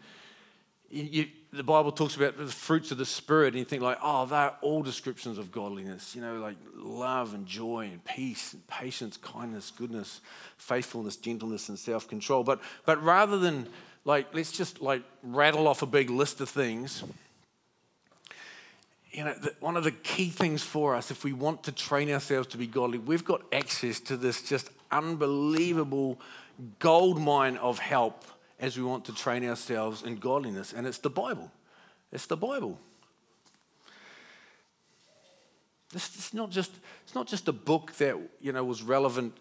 You, 0.90 1.26
the 1.52 1.64
Bible 1.64 1.92
talks 1.92 2.16
about 2.16 2.36
the 2.36 2.46
fruits 2.46 2.90
of 2.90 2.98
the 2.98 3.06
Spirit, 3.06 3.48
and 3.48 3.58
you 3.58 3.64
think 3.64 3.82
like, 3.82 3.98
oh, 4.02 4.26
they're 4.26 4.54
all 4.60 4.82
descriptions 4.82 5.38
of 5.38 5.50
godliness. 5.50 6.14
You 6.14 6.20
know, 6.20 6.36
like 6.36 6.56
love 6.74 7.34
and 7.34 7.46
joy 7.46 7.88
and 7.90 8.04
peace 8.04 8.52
and 8.52 8.66
patience, 8.66 9.16
kindness, 9.16 9.72
goodness, 9.76 10.20
faithfulness, 10.58 11.16
gentleness, 11.16 11.68
and 11.70 11.78
self-control. 11.78 12.44
But 12.44 12.60
but 12.84 13.02
rather 13.02 13.38
than 13.38 13.68
like, 14.08 14.34
let's 14.34 14.50
just 14.50 14.80
like 14.80 15.02
rattle 15.22 15.68
off 15.68 15.82
a 15.82 15.86
big 15.86 16.08
list 16.08 16.40
of 16.40 16.48
things. 16.48 17.04
You 19.10 19.24
know, 19.24 19.34
one 19.60 19.76
of 19.76 19.84
the 19.84 19.90
key 19.90 20.30
things 20.30 20.62
for 20.62 20.94
us, 20.94 21.10
if 21.10 21.24
we 21.24 21.34
want 21.34 21.64
to 21.64 21.72
train 21.72 22.10
ourselves 22.10 22.48
to 22.48 22.56
be 22.56 22.66
godly, 22.66 22.96
we've 22.96 23.24
got 23.24 23.42
access 23.52 24.00
to 24.00 24.16
this 24.16 24.40
just 24.40 24.70
unbelievable 24.90 26.18
gold 26.78 27.20
mine 27.20 27.58
of 27.58 27.78
help 27.78 28.24
as 28.58 28.78
we 28.78 28.82
want 28.82 29.04
to 29.04 29.14
train 29.14 29.46
ourselves 29.46 30.02
in 30.02 30.16
godliness, 30.16 30.72
and 30.72 30.86
it's 30.86 30.98
the 30.98 31.10
Bible. 31.10 31.52
It's 32.10 32.24
the 32.24 32.36
Bible. 32.36 32.80
It's 35.94 36.32
not 36.32 36.48
just, 36.50 36.72
it's 37.04 37.14
not 37.14 37.26
just 37.26 37.46
a 37.46 37.52
book 37.52 37.92
that, 37.98 38.16
you 38.40 38.52
know, 38.52 38.64
was 38.64 38.82
relevant 38.82 39.36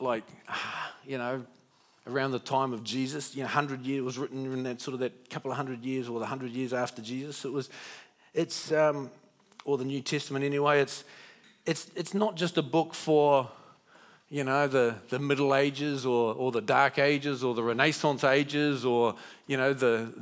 like, 0.00 0.24
you 1.06 1.18
know, 1.18 1.44
around 2.08 2.32
the 2.32 2.38
time 2.38 2.72
of 2.72 2.82
Jesus. 2.84 3.34
You 3.34 3.42
know, 3.42 3.48
hundred 3.48 3.84
years 3.84 4.02
was 4.02 4.18
written 4.18 4.44
in 4.46 4.62
that 4.64 4.80
sort 4.80 4.94
of 4.94 5.00
that 5.00 5.30
couple 5.30 5.50
of 5.50 5.56
hundred 5.56 5.84
years, 5.84 6.08
or 6.08 6.18
the 6.20 6.26
hundred 6.26 6.52
years 6.52 6.72
after 6.72 7.02
Jesus. 7.02 7.44
It 7.44 7.52
was, 7.52 7.68
it's 8.34 8.72
um, 8.72 9.10
or 9.64 9.78
the 9.78 9.84
New 9.84 10.00
Testament 10.00 10.44
anyway. 10.44 10.80
It's 10.80 11.04
it's 11.66 11.90
it's 11.94 12.14
not 12.14 12.36
just 12.36 12.58
a 12.58 12.62
book 12.62 12.94
for 12.94 13.48
you 14.30 14.44
know 14.44 14.66
the, 14.66 14.94
the 15.08 15.18
middle 15.18 15.54
ages 15.54 16.04
or, 16.04 16.34
or 16.34 16.52
the 16.52 16.60
dark 16.60 16.98
ages 16.98 17.42
or 17.42 17.54
the 17.54 17.62
renaissance 17.62 18.24
ages 18.24 18.84
or 18.84 19.14
you 19.46 19.56
know 19.56 19.72
the, 19.72 20.12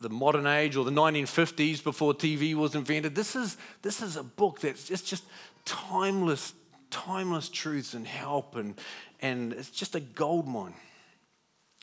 the 0.00 0.08
modern 0.08 0.46
age 0.46 0.76
or 0.76 0.84
the 0.84 0.92
1950s 0.92 1.82
before 1.82 2.14
tv 2.14 2.54
was 2.54 2.76
invented 2.76 3.16
this 3.16 3.34
is, 3.34 3.56
this 3.82 4.00
is 4.00 4.14
a 4.14 4.22
book 4.22 4.60
that's 4.60 4.84
just, 4.84 5.04
just 5.04 5.24
timeless 5.64 6.52
timeless 6.90 7.48
truths 7.48 7.94
and 7.94 8.06
help, 8.06 8.56
and, 8.56 8.74
and 9.20 9.52
it's 9.52 9.70
just 9.70 9.94
a 9.94 10.00
gold 10.00 10.46
mine. 10.46 10.74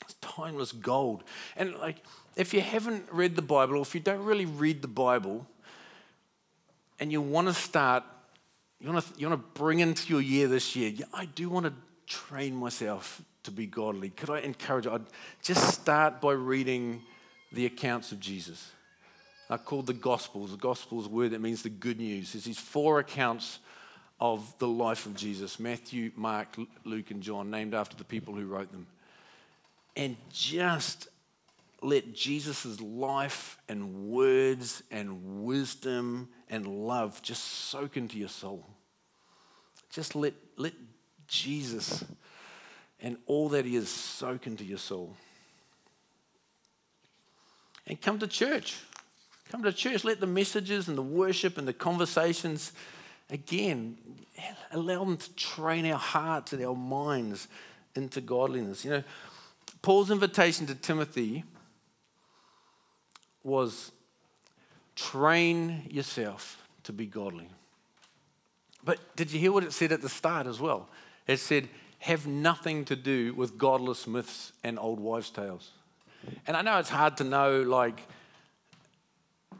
It's 0.04 0.14
timeless 0.20 0.72
gold. 0.72 1.24
And 1.56 1.74
like, 1.76 1.96
if 2.36 2.54
you 2.54 2.60
haven't 2.60 3.06
read 3.12 3.36
the 3.36 3.42
Bible, 3.42 3.76
or 3.76 3.82
if 3.82 3.94
you 3.94 4.00
don't 4.00 4.24
really 4.24 4.46
read 4.46 4.82
the 4.82 4.88
Bible, 4.88 5.46
and 7.00 7.10
you 7.10 7.20
want 7.20 7.48
to 7.48 7.54
start, 7.54 8.04
you 8.80 8.90
want 8.90 9.04
to, 9.04 9.20
you 9.20 9.28
want 9.28 9.40
to 9.40 9.60
bring 9.60 9.80
into 9.80 10.12
your 10.12 10.20
year 10.20 10.48
this 10.48 10.76
year, 10.76 10.90
yeah, 10.90 11.06
I 11.12 11.26
do 11.26 11.48
want 11.48 11.66
to 11.66 11.72
train 12.06 12.54
myself 12.54 13.22
to 13.44 13.50
be 13.50 13.66
godly. 13.66 14.10
Could 14.10 14.30
I 14.30 14.40
encourage 14.40 14.86
you? 14.86 14.92
I'd 14.92 15.02
just 15.42 15.74
start 15.74 16.20
by 16.20 16.32
reading 16.32 17.02
the 17.52 17.66
accounts 17.66 18.12
of 18.12 18.20
Jesus. 18.20 18.70
Are 19.50 19.58
called 19.58 19.86
the 19.86 19.92
Gospels. 19.92 20.50
The 20.50 20.56
Gospels 20.56 21.06
word 21.06 21.32
that 21.32 21.40
means 21.40 21.62
the 21.62 21.68
good 21.68 21.98
news. 21.98 22.32
There's 22.32 22.44
these 22.44 22.58
four 22.58 22.98
accounts 22.98 23.58
of 24.18 24.54
the 24.58 24.66
life 24.66 25.06
of 25.06 25.14
Jesus 25.14 25.60
Matthew, 25.60 26.10
Mark, 26.16 26.56
Luke, 26.84 27.10
and 27.10 27.22
John, 27.22 27.50
named 27.50 27.74
after 27.74 27.96
the 27.96 28.04
people 28.04 28.34
who 28.34 28.46
wrote 28.46 28.72
them. 28.72 28.86
And 29.96 30.16
just 30.30 31.08
let 31.82 32.14
Jesus' 32.14 32.80
life 32.80 33.58
and 33.68 34.08
words 34.08 34.82
and 34.90 35.44
wisdom 35.44 36.28
and 36.48 36.66
love 36.66 37.22
just 37.22 37.44
soak 37.44 37.96
into 37.96 38.18
your 38.18 38.28
soul. 38.28 38.66
Just 39.90 40.16
let, 40.16 40.34
let 40.56 40.72
Jesus 41.28 42.04
and 43.00 43.18
all 43.26 43.50
that 43.50 43.64
he 43.64 43.76
is 43.76 43.88
soak 43.88 44.46
into 44.46 44.64
your 44.64 44.78
soul. 44.78 45.14
And 47.86 48.00
come 48.00 48.18
to 48.18 48.26
church. 48.26 48.78
Come 49.50 49.62
to 49.62 49.72
church. 49.72 50.04
Let 50.04 50.20
the 50.20 50.26
messages 50.26 50.88
and 50.88 50.96
the 50.96 51.02
worship 51.02 51.58
and 51.58 51.68
the 51.68 51.74
conversations, 51.74 52.72
again, 53.28 53.98
allow 54.72 55.04
them 55.04 55.18
to 55.18 55.34
train 55.34 55.84
our 55.92 55.98
hearts 55.98 56.54
and 56.54 56.64
our 56.64 56.74
minds 56.74 57.46
into 57.94 58.22
godliness. 58.22 58.84
You 58.84 58.90
know, 58.90 59.04
Paul's 59.84 60.10
invitation 60.10 60.64
to 60.68 60.74
Timothy 60.74 61.44
was 63.42 63.92
train 64.96 65.82
yourself 65.90 66.66
to 66.84 66.92
be 66.94 67.04
godly. 67.04 67.50
But 68.82 68.98
did 69.14 69.30
you 69.30 69.38
hear 69.38 69.52
what 69.52 69.62
it 69.62 69.74
said 69.74 69.92
at 69.92 70.00
the 70.00 70.08
start 70.08 70.46
as 70.46 70.58
well? 70.58 70.88
It 71.26 71.36
said, 71.36 71.68
have 71.98 72.26
nothing 72.26 72.86
to 72.86 72.96
do 72.96 73.34
with 73.34 73.58
godless 73.58 74.06
myths 74.06 74.52
and 74.64 74.78
old 74.78 75.00
wives' 75.00 75.28
tales. 75.28 75.70
And 76.46 76.56
I 76.56 76.62
know 76.62 76.78
it's 76.78 76.88
hard 76.88 77.18
to 77.18 77.24
know, 77.24 77.60
like, 77.60 78.00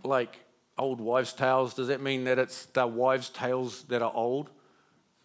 like 0.05 0.39
old 0.79 1.03
wives' 1.03 1.35
tales. 1.35 1.75
Does 1.75 1.89
that 1.89 2.01
mean 2.01 2.25
that 2.25 2.39
it's 2.39 2.65
the 2.65 2.87
wives' 2.87 3.29
tales 3.29 3.83
that 3.89 4.01
are 4.01 4.13
old? 4.15 4.49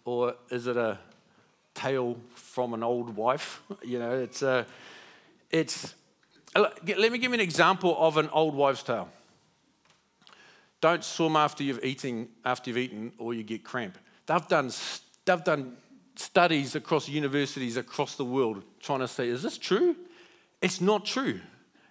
Or 0.04 0.36
is 0.50 0.68
it 0.68 0.76
a 0.76 1.00
tale 1.74 2.18
from 2.36 2.74
an 2.74 2.84
old 2.84 3.16
wife? 3.16 3.62
You 3.82 3.98
know, 3.98 4.12
it's 4.12 4.42
a, 4.42 4.66
it's, 5.52 5.96
uh, 6.56 6.70
let 6.86 7.12
me 7.12 7.18
give 7.18 7.32
you 7.32 7.34
an 7.34 7.40
example 7.40 7.96
of 8.00 8.18
an 8.18 8.30
old 8.30 8.56
wives' 8.56 8.84
tale. 8.84 9.10
Don't 10.82 11.04
swim 11.04 11.36
after 11.36 11.64
you've 11.64 11.84
eaten, 11.84 12.30
after 12.46 12.70
you've 12.70 12.78
eaten, 12.78 13.12
or 13.18 13.34
you 13.34 13.44
get 13.44 13.64
cramp. 13.64 13.98
They've 14.26 14.48
done, 14.48 14.72
they've 15.26 15.44
done 15.44 15.76
studies 16.16 16.76
across 16.76 17.10
universities 17.10 17.78
across 17.78 18.16
the 18.16 18.26
world 18.26 18.64
trying 18.80 19.00
to 19.00 19.08
say, 19.08 19.28
is 19.28 19.44
this 19.44 19.58
true? 19.58 19.96
It's 20.62 20.82
not 20.82 21.06
true. 21.06 21.40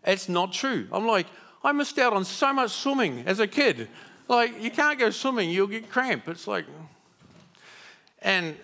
It's 0.05 0.29
not 0.29 0.53
true. 0.53 0.87
I'm 0.93 1.07
like, 1.07 1.27
I 1.63 1.73
missed 1.73 1.99
out 1.99 2.13
on 2.13 2.25
so 2.25 2.53
much 2.53 2.71
swimming 2.71 3.25
as 3.27 3.41
a 3.41 3.47
kid. 3.47 3.89
Like, 4.29 4.63
you 4.63 4.71
can't 4.71 4.99
go 4.99 5.11
swimming, 5.11 5.51
you'll 5.51 5.67
get 5.67 5.91
cramp. 5.91 6.29
It's 6.29 6.47
like, 6.47 6.67
and 8.21 8.57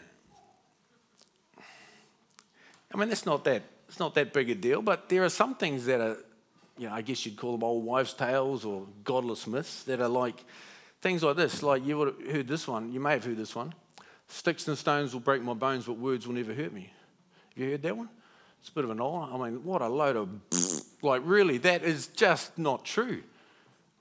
I 2.93 2.97
mean, 2.97 3.11
it's 3.11 3.27
not 3.27 3.45
that 3.45 3.63
it's 3.95 4.01
not 4.01 4.17
that 4.17 4.33
big 4.33 4.51
a 4.51 4.57
deal, 4.57 4.83
but 4.83 5.09
there 5.09 5.23
are 5.23 5.29
some 5.29 5.55
things 5.55 5.87
that 5.87 6.01
are, 6.01 6.17
you 6.77 6.89
know, 6.89 6.95
I 6.95 7.01
guess 7.01 7.25
you'd 7.25 7.37
call 7.37 7.53
them 7.53 7.63
old 7.63 7.85
wives' 7.85 8.13
tales 8.13 8.65
or 8.65 8.89
godless 9.05 9.47
myths 9.47 9.85
that 9.85 10.01
are 10.01 10.09
like 10.09 10.45
things 11.01 11.23
like 11.23 11.37
this. 11.37 11.63
Like 11.63 11.87
you 11.87 11.99
would 11.99 12.09
have 12.09 12.33
heard 12.33 12.49
this 12.49 12.67
one. 12.67 12.93
You 12.93 12.99
may 12.99 13.13
have 13.13 13.25
heard 13.25 13.37
this 13.37 13.55
one. 13.55 13.73
Sticks 14.27 14.67
and 14.67 14.77
stones 14.77 15.13
will 15.13 15.21
break 15.21 15.43
my 15.43 15.55
bones, 15.55 15.87
but 15.87 15.97
words 15.97 16.27
will 16.27 16.35
never 16.35 16.53
hurt 16.53 16.73
me. 16.73 16.91
Have 17.51 17.65
you 17.65 17.71
heard 17.71 17.83
that 17.83 17.97
one? 17.97 18.09
It's 18.59 18.69
a 18.69 18.73
bit 18.73 18.83
of 18.83 18.91
an 18.91 19.01
old 19.01 19.29
I 19.33 19.49
mean, 19.49 19.63
what 19.63 19.81
a 19.81 19.87
load 19.87 20.17
of, 20.17 20.29
like, 21.01 21.23
really, 21.25 21.59
that 21.59 21.85
is 21.85 22.09
just 22.09 22.59
not 22.59 22.85
true. 22.85 23.23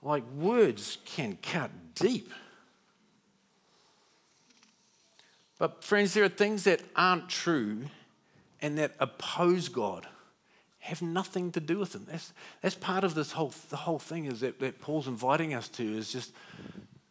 Like, 0.02 0.24
words 0.32 0.98
can 1.06 1.38
cut 1.40 1.70
deep. 1.94 2.34
But, 5.60 5.84
friends, 5.84 6.16
there 6.16 6.24
are 6.24 6.30
things 6.30 6.64
that 6.64 6.82
aren't 6.96 7.30
true 7.30 7.84
and 8.64 8.78
that 8.80 8.94
oppose 9.00 9.70
God 9.70 10.08
have 10.80 11.02
nothing 11.02 11.52
to 11.52 11.60
do 11.60 11.78
with 11.78 11.94
them. 11.94 12.06
That's, 12.10 12.34
that's 12.62 12.76
part 12.76 13.04
of 13.04 13.14
this 13.14 13.32
whole, 13.32 13.54
the 13.70 13.78
whole 13.78 14.00
thing 14.00 14.26
is 14.26 14.40
that, 14.40 14.60
that 14.60 14.82
Paul's 14.82 15.08
inviting 15.08 15.54
us 15.54 15.70
to 15.70 15.84
is 15.84 16.12
just 16.12 16.34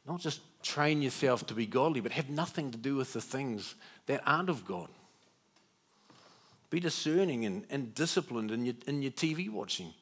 not 0.06 0.20
just 0.20 0.40
train 0.62 1.00
yourself 1.00 1.46
to 1.46 1.54
be 1.54 1.64
godly, 1.64 2.00
but 2.00 2.12
have 2.12 2.28
nothing 2.28 2.70
to 2.70 2.76
do 2.76 2.96
with 2.96 3.12
the 3.12 3.20
things 3.20 3.74
that 4.06 4.20
aren't 4.26 4.50
of 4.50 4.66
God. 4.66 4.88
Be 6.70 6.80
discerning 6.80 7.44
and, 7.44 7.64
and 7.70 7.94
disciplined 7.94 8.50
in 8.50 8.66
your, 8.66 8.74
in 8.86 9.02
your 9.02 9.12
TV 9.12 9.50
watching. 9.50 9.92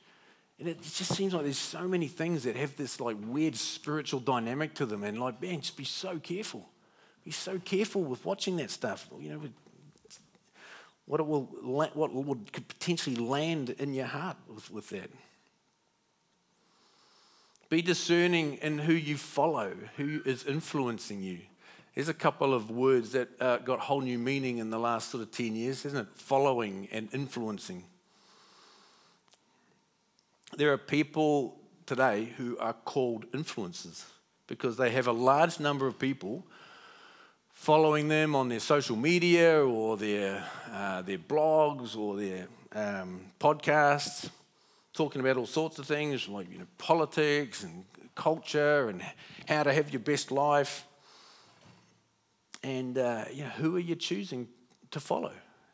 And 0.58 0.68
it 0.68 0.82
just 0.82 1.14
seems 1.14 1.32
like 1.32 1.44
there's 1.44 1.58
so 1.58 1.86
many 1.86 2.08
things 2.08 2.44
that 2.44 2.56
have 2.56 2.76
this 2.76 3.00
like 3.00 3.16
weird 3.26 3.56
spiritual 3.56 4.20
dynamic 4.20 4.74
to 4.74 4.86
them. 4.86 5.04
And 5.04 5.20
like, 5.20 5.40
man, 5.40 5.60
just 5.60 5.76
be 5.76 5.84
so 5.84 6.18
careful. 6.18 6.68
Be 7.24 7.30
so 7.30 7.58
careful 7.58 8.02
with 8.02 8.24
watching 8.24 8.56
that 8.56 8.70
stuff. 8.70 9.08
You 9.18 9.30
know, 9.30 9.40
what 11.10 11.18
it 11.18 11.26
will, 11.26 11.42
what 11.42 12.14
would 12.14 12.52
potentially 12.52 13.16
land 13.16 13.70
in 13.70 13.92
your 13.92 14.06
heart 14.06 14.36
with, 14.46 14.70
with 14.70 14.90
that. 14.90 15.10
Be 17.68 17.82
discerning 17.82 18.58
in 18.62 18.78
who 18.78 18.92
you 18.92 19.16
follow, 19.16 19.72
who 19.96 20.22
is 20.24 20.44
influencing 20.44 21.20
you. 21.20 21.40
There's 21.96 22.08
a 22.08 22.14
couple 22.14 22.54
of 22.54 22.70
words 22.70 23.10
that 23.10 23.28
uh, 23.40 23.56
got 23.56 23.80
whole 23.80 24.02
new 24.02 24.20
meaning 24.20 24.58
in 24.58 24.70
the 24.70 24.78
last 24.78 25.10
sort 25.10 25.24
of 25.24 25.32
10 25.32 25.56
years, 25.56 25.84
isn't 25.84 25.98
it? 25.98 26.06
Following 26.14 26.86
and 26.92 27.08
influencing. 27.12 27.82
There 30.56 30.72
are 30.72 30.78
people 30.78 31.58
today 31.86 32.28
who 32.36 32.56
are 32.58 32.72
called 32.72 33.28
influencers 33.32 34.04
because 34.46 34.76
they 34.76 34.90
have 34.90 35.08
a 35.08 35.12
large 35.12 35.58
number 35.58 35.88
of 35.88 35.98
people 35.98 36.46
following 37.60 38.08
them 38.08 38.34
on 38.34 38.48
their 38.48 38.58
social 38.58 38.96
media 38.96 39.62
or 39.62 39.94
their, 39.98 40.42
uh, 40.72 41.02
their 41.02 41.18
blogs 41.18 41.94
or 41.94 42.16
their 42.16 42.48
um, 42.72 43.20
podcasts 43.38 44.30
talking 44.94 45.20
about 45.20 45.36
all 45.36 45.44
sorts 45.44 45.78
of 45.78 45.84
things 45.84 46.26
like 46.26 46.50
you 46.50 46.58
know, 46.58 46.66
politics 46.78 47.62
and 47.62 47.84
culture 48.14 48.88
and 48.88 49.02
how 49.46 49.62
to 49.62 49.74
have 49.74 49.92
your 49.92 50.00
best 50.00 50.32
life. 50.32 50.86
And 52.62 52.96
uh, 52.96 53.26
you 53.30 53.42
know, 53.42 53.50
who 53.50 53.76
are 53.76 53.80
you 53.80 53.94
choosing 53.94 54.48
to 54.90 54.98
follow? 54.98 55.32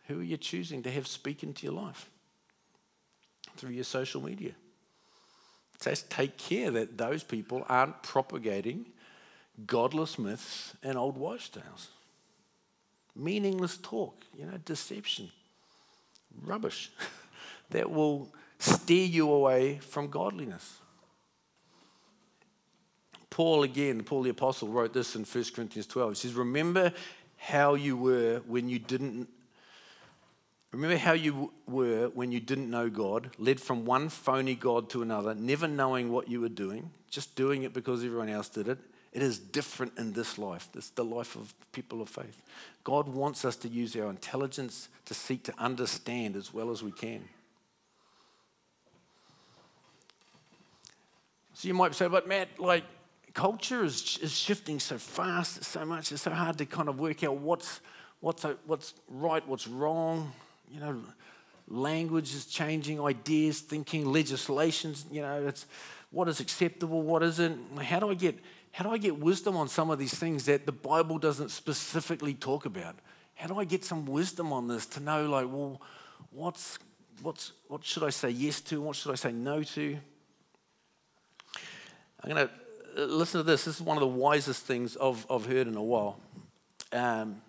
Who 0.09 0.19
are 0.19 0.25
you 0.25 0.37
choosing 0.37 0.83
to 0.83 0.91
have 0.91 1.07
speak 1.07 1.45
into 1.45 1.67
your 1.67 1.75
life 1.75 2.11
through 3.57 3.71
your 3.71 3.85
social 3.85 4.21
media? 4.21 4.55
Just 5.81 6.11
take 6.11 6.37
care 6.37 6.73
that 6.73 6.99
those 6.99 7.23
people 7.23 7.65
aren't 7.69 8.03
propagating 8.03 8.87
godless 9.65 10.19
myths 10.19 10.75
and 10.83 10.99
old 10.99 11.17
wives' 11.17 11.49
tales. 11.49 11.89
Meaningless 13.15 13.79
talk, 13.79 14.25
you 14.37 14.45
know, 14.45 14.59
deception, 14.65 15.31
rubbish 16.43 16.91
that 17.71 17.91
will 17.91 18.29
steer 18.59 19.07
you 19.07 19.31
away 19.31 19.79
from 19.79 20.09
godliness. 20.09 20.79
Paul, 23.31 23.65
again, 23.65 24.03
Paul 24.03 24.23
the 24.23 24.31
Apostle, 24.31 24.69
wrote 24.69 24.93
this 24.93 25.15
in 25.15 25.25
1 25.25 25.45
Corinthians 25.55 25.87
12. 25.87 26.11
He 26.11 26.15
says, 26.17 26.35
Remember 26.35 26.93
how 27.37 27.75
you 27.75 27.97
were 27.97 28.41
when 28.47 28.69
you 28.69 28.79
didn't. 28.79 29.29
Remember 30.73 30.97
how 30.97 31.13
you 31.13 31.53
were 31.67 32.09
when 32.09 32.33
you 32.33 32.41
didn't 32.41 32.71
know 32.71 32.91
God, 32.91 33.31
led 33.39 33.61
from 33.61 33.85
one 33.85 34.09
phony 34.09 34.55
God 34.55 34.91
to 34.91 35.03
another, 35.03 35.35
never 35.35 35.69
knowing 35.69 36.11
what 36.11 36.29
you 36.29 36.41
were 36.41 36.51
doing, 36.51 36.91
just 37.11 37.35
doing 37.35 37.63
it 37.63 37.73
because 37.73 38.05
everyone 38.05 38.29
else 38.29 38.49
did 38.49 38.69
it. 38.69 38.79
It 39.17 39.23
is 39.23 39.39
different 39.39 39.95
in 39.97 40.13
this 40.13 40.37
life. 40.37 40.69
It's 40.75 40.91
the 40.91 41.03
life 41.03 41.37
of 41.37 41.55
people 41.73 42.03
of 42.03 42.11
faith. 42.11 42.43
God 42.85 43.09
wants 43.09 43.47
us 43.47 43.57
to 43.57 43.69
use 43.69 43.97
our 43.97 44.11
intelligence 44.11 44.91
to 45.07 45.15
seek 45.15 45.43
to 45.45 45.55
understand 45.57 46.37
as 46.37 46.53
well 46.53 46.71
as 46.71 46.83
we 46.83 46.93
can. 46.93 47.25
So 51.55 51.67
you 51.67 51.73
might 51.73 51.95
say, 51.95 52.09
but 52.09 52.29
Matt, 52.29 52.61
like 52.61 52.85
culture 53.33 53.85
is, 53.85 54.19
is 54.21 54.37
shifting 54.37 54.79
so 54.79 54.99
fast, 54.99 55.65
so 55.65 55.87
much, 55.87 56.13
it's 56.13 56.21
so 56.21 56.31
hard 56.31 56.59
to 56.59 56.67
kind 56.67 56.91
of 56.91 57.01
work 57.01 57.25
out 57.25 57.39
what's, 57.39 57.81
what's, 58.21 58.45
uh, 58.45 58.53
what's 58.67 58.93
right, 59.09 59.49
what's 59.49 59.67
wrong. 59.67 60.31
You 60.71 60.81
know, 60.81 61.01
language 61.69 62.35
is 62.35 62.45
changing, 62.45 63.01
ideas, 63.01 63.61
thinking, 63.61 64.13
legislations, 64.13 65.07
you 65.11 65.23
know, 65.23 65.47
it's 65.47 65.65
what 66.11 66.29
is 66.29 66.39
acceptable, 66.39 67.01
what 67.01 67.23
isn't. 67.23 67.79
How 67.79 68.01
do 68.01 68.11
I 68.11 68.15
get 68.15 68.39
How 68.77 68.85
do 68.85 68.91
I 68.91 68.99
get 68.99 69.19
wisdom 69.19 69.57
on 69.57 69.69
some 69.69 69.89
of 69.89 69.99
these 69.99 70.13
things 70.13 70.45
that 70.45 70.67
the 70.67 70.73
Bible 70.73 71.17
doesn't 71.17 71.51
specifically 71.51 72.35
talk 72.35 72.67
about? 72.67 72.95
How 73.35 73.47
do 73.47 73.59
I 73.59 73.65
get 73.65 73.83
some 73.83 74.05
wisdom 74.05 74.53
on 74.53 74.69
this 74.69 74.85
to 74.89 75.01
know, 75.01 75.25
like, 75.31 75.47
well, 75.47 75.81
what's, 76.31 76.79
what's, 77.23 77.53
what 77.69 77.83
should 77.83 78.03
I 78.03 78.11
say 78.11 78.29
yes 78.29 78.61
to? 78.61 78.83
What 78.83 78.95
should 78.95 79.13
I 79.13 79.15
say 79.15 79.33
no 79.33 79.63
to? 79.63 79.97
I'm 82.23 82.31
going 82.31 82.49
to 82.49 83.03
uh, 83.03 83.07
listen 83.07 83.39
to 83.39 83.45
this. 83.45 83.65
This 83.65 83.77
is 83.77 83.81
one 83.81 83.97
of 83.97 84.03
the 84.03 84.09
wisest 84.09 84.67
things 84.67 84.95
I've, 85.03 85.25
I've 85.31 85.47
heard 85.47 85.69
in 85.69 85.77
a 85.77 85.83
while. 85.83 86.21
Um, 86.93 87.41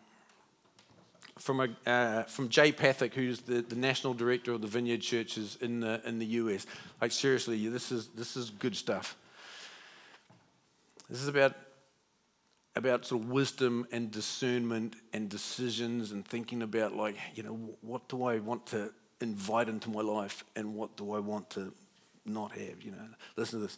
from, 1.37 1.59
a, 1.59 1.89
uh, 1.89 2.23
from 2.23 2.47
Jay 2.47 2.71
Pathak, 2.71 3.13
who's 3.13 3.41
the, 3.41 3.63
the 3.63 3.75
national 3.75 4.13
director 4.13 4.53
of 4.53 4.61
the 4.61 4.67
Vineyard 4.67 5.01
Churches 5.01 5.57
in 5.59 5.81
the, 5.81 6.01
in 6.05 6.19
the 6.19 6.25
US. 6.25 6.65
Like, 7.01 7.11
seriously, 7.11 7.67
this 7.67 7.91
is, 7.91 8.07
this 8.15 8.37
is 8.37 8.49
good 8.49 8.77
stuff. 8.77 9.17
This 11.09 11.21
is 11.21 11.27
about, 11.27 11.53
about 12.75 13.05
sort 13.05 13.23
of 13.23 13.29
wisdom 13.29 13.87
and 13.91 14.11
discernment 14.11 14.95
and 15.13 15.29
decisions 15.29 16.11
and 16.11 16.25
thinking 16.25 16.61
about, 16.61 16.95
like, 16.95 17.15
you 17.35 17.43
know, 17.43 17.53
what 17.81 18.07
do 18.09 18.23
I 18.23 18.39
want 18.39 18.65
to 18.67 18.91
invite 19.21 19.69
into 19.69 19.89
my 19.89 20.01
life 20.01 20.43
and 20.55 20.75
what 20.75 20.95
do 20.97 21.13
I 21.13 21.19
want 21.19 21.49
to 21.51 21.73
not 22.25 22.51
have, 22.51 22.81
you 22.81 22.91
know. 22.91 22.97
Listen 23.35 23.59
to 23.59 23.65
this. 23.65 23.77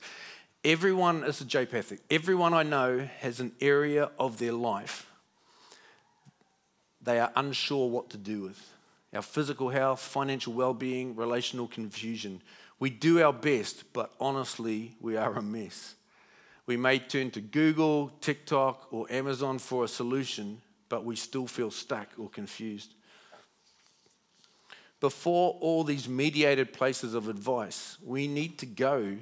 Everyone, 0.64 1.24
is 1.24 1.40
Jay 1.42 1.66
Pathak, 1.66 2.00
everyone 2.10 2.54
I 2.54 2.64
know 2.64 3.08
has 3.20 3.40
an 3.40 3.54
area 3.62 4.10
of 4.20 4.40
their 4.40 4.52
life 4.52 5.10
they 7.02 7.20
are 7.20 7.32
unsure 7.36 7.90
what 7.90 8.10
to 8.12 8.18
do 8.18 8.44
with. 8.44 8.74
Our 9.14 9.22
physical 9.22 9.70
health, 9.70 10.02
financial 10.02 10.54
well 10.54 10.74
being, 10.74 11.16
relational 11.16 11.68
confusion. 11.68 12.42
We 12.80 12.90
do 12.90 13.22
our 13.22 13.34
best, 13.34 13.84
but 13.94 14.12
honestly, 14.20 14.96
we 15.02 15.18
are 15.18 15.34
a 15.34 15.42
mess. 15.42 15.96
We 16.70 16.78
may 16.78 17.00
turn 17.00 17.32
to 17.32 17.42
Google, 17.42 18.12
TikTok, 18.22 18.90
or 18.92 19.08
Amazon 19.10 19.58
for 19.58 19.86
a 19.86 19.88
solution, 19.88 20.62
but 20.88 21.04
we 21.04 21.16
still 21.16 21.48
feel 21.48 21.72
stuck 21.72 22.10
or 22.16 22.30
confused. 22.30 22.94
Before 25.00 25.58
all 25.62 25.84
these 25.84 26.08
mediated 26.08 26.72
places 26.72 27.16
of 27.16 27.28
advice, 27.28 27.98
we 28.06 28.28
need 28.28 28.60
to 28.60 28.68
go. 28.68 29.18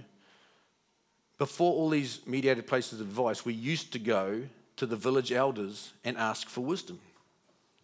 Before 1.38 1.72
all 1.72 1.88
these 1.88 2.20
mediated 2.28 2.68
places 2.68 3.00
of 3.00 3.08
advice, 3.08 3.46
we 3.46 3.54
used 3.54 3.94
to 3.94 4.00
go 4.00 4.42
to 4.76 4.86
the 4.86 4.98
village 4.98 5.32
elders 5.32 5.94
and 6.04 6.18
ask 6.18 6.50
for 6.50 6.60
wisdom. 6.60 7.00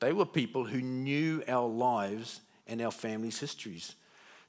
They 0.02 0.12
were 0.12 0.26
people 0.26 0.66
who 0.66 0.82
knew 0.82 1.42
our 1.48 1.70
lives 1.70 2.42
and 2.68 2.82
our 2.82 2.92
families' 2.92 3.40
histories. 3.40 3.96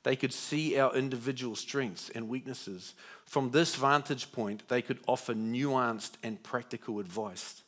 They 0.05 0.17
could 0.17 0.33
see 0.33 0.79
our 0.79 0.95
individual 0.95 1.57
strengths 1.57 2.11
and 2.11 2.29
weaknesses. 2.29 2.95
From 3.27 3.51
this 3.51 3.75
vantage 3.75 4.31
point, 4.31 4.69
they 4.69 4.83
could 4.83 5.01
offer 5.09 5.35
nuanced 5.35 6.13
and 6.23 6.43
practical 6.43 7.01
advice, 7.01 7.63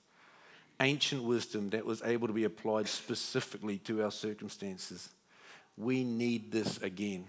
ancient 0.80 1.24
wisdom 1.24 1.70
that 1.70 1.84
was 1.84 2.02
able 2.02 2.28
to 2.28 2.34
be 2.34 2.44
applied 2.44 2.88
specifically 2.88 3.78
to 3.78 4.04
our 4.04 4.10
circumstances. 4.10 5.08
We 5.76 6.04
need 6.04 6.52
this 6.52 6.78
again. 6.78 7.24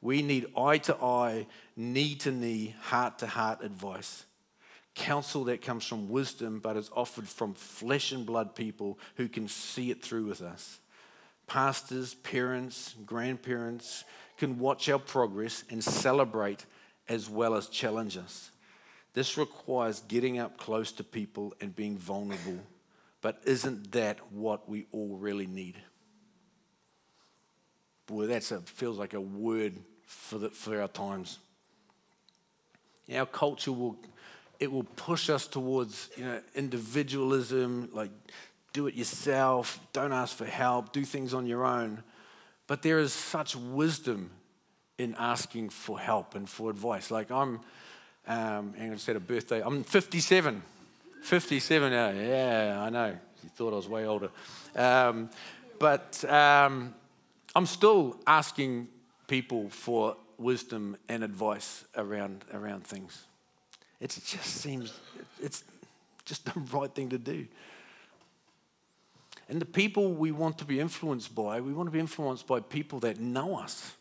We 0.00 0.22
need 0.22 0.46
eye 0.56 0.78
to 0.78 0.96
eye, 0.96 1.46
knee 1.76 2.14
to 2.16 2.30
knee, 2.30 2.74
heart 2.80 3.18
to 3.18 3.26
heart 3.26 3.62
advice 3.62 4.24
counsel 4.94 5.44
that 5.44 5.62
comes 5.62 5.86
from 5.86 6.08
wisdom, 6.08 6.60
but 6.60 6.76
is 6.76 6.90
offered 6.94 7.28
from 7.28 7.54
flesh 7.54 8.12
and 8.12 8.26
blood 8.26 8.54
people 8.54 8.98
who 9.16 9.28
can 9.28 9.48
see 9.48 9.90
it 9.90 10.02
through 10.02 10.26
with 10.26 10.42
us. 10.42 10.78
Pastors, 11.52 12.14
parents, 12.14 12.94
grandparents 13.04 14.04
can 14.38 14.58
watch 14.58 14.88
our 14.88 14.98
progress 14.98 15.64
and 15.68 15.84
celebrate 15.84 16.64
as 17.10 17.28
well 17.28 17.54
as 17.54 17.68
challenge 17.68 18.16
us. 18.16 18.50
This 19.12 19.36
requires 19.36 20.00
getting 20.00 20.38
up 20.38 20.56
close 20.56 20.92
to 20.92 21.04
people 21.04 21.52
and 21.60 21.76
being 21.76 21.98
vulnerable. 21.98 22.58
But 23.20 23.42
isn't 23.44 23.92
that 23.92 24.32
what 24.32 24.66
we 24.66 24.86
all 24.92 25.18
really 25.18 25.46
need? 25.46 25.74
Boy, 28.06 28.28
that 28.28 28.42
feels 28.42 28.96
like 28.96 29.12
a 29.12 29.20
word 29.20 29.74
for, 30.06 30.38
the, 30.38 30.48
for 30.48 30.80
our 30.80 30.88
times. 30.88 31.38
Our 33.14 33.26
culture 33.26 33.72
will 33.72 33.98
it 34.58 34.70
will 34.70 34.84
push 34.84 35.28
us 35.28 35.48
towards 35.48 36.08
you 36.16 36.24
know, 36.24 36.40
individualism, 36.54 37.88
like 37.92 38.12
do 38.72 38.86
it 38.86 38.94
yourself, 38.94 39.80
don't 39.92 40.12
ask 40.12 40.36
for 40.36 40.46
help, 40.46 40.92
do 40.92 41.04
things 41.04 41.34
on 41.34 41.46
your 41.46 41.64
own. 41.64 42.02
But 42.66 42.82
there 42.82 42.98
is 42.98 43.12
such 43.12 43.54
wisdom 43.54 44.30
in 44.98 45.14
asking 45.18 45.70
for 45.70 45.98
help 45.98 46.34
and 46.34 46.48
for 46.48 46.70
advice. 46.70 47.10
Like 47.10 47.30
I'm, 47.30 47.60
um, 48.26 48.72
going 48.72 48.96
to 48.96 49.16
a 49.16 49.20
birthday. 49.20 49.62
I'm 49.62 49.84
57. 49.84 50.62
57 51.22 51.92
now. 51.92 52.10
Yeah, 52.10 52.82
I 52.82 52.90
know. 52.90 53.16
You 53.42 53.48
thought 53.50 53.72
I 53.72 53.76
was 53.76 53.88
way 53.88 54.06
older. 54.06 54.30
Um, 54.76 55.30
but 55.78 56.24
um, 56.28 56.94
I'm 57.54 57.66
still 57.66 58.16
asking 58.26 58.88
people 59.26 59.68
for 59.70 60.16
wisdom 60.38 60.96
and 61.08 61.24
advice 61.24 61.84
around, 61.96 62.44
around 62.52 62.84
things. 62.84 63.24
It 64.00 64.10
just 64.10 64.44
seems 64.44 64.98
it's 65.40 65.64
just 66.24 66.44
the 66.44 66.58
right 66.76 66.92
thing 66.92 67.10
to 67.10 67.18
do. 67.18 67.46
And 69.52 69.60
the 69.60 69.66
people 69.66 70.14
we 70.14 70.32
want 70.32 70.56
to 70.60 70.64
be 70.64 70.80
influenced 70.80 71.34
by, 71.34 71.60
we 71.60 71.74
want 71.74 71.86
to 71.86 71.90
be 71.90 71.98
influenced 71.98 72.46
by 72.46 72.60
people 72.60 73.00
that 73.00 73.20
know 73.20 73.58
us. 73.58 73.94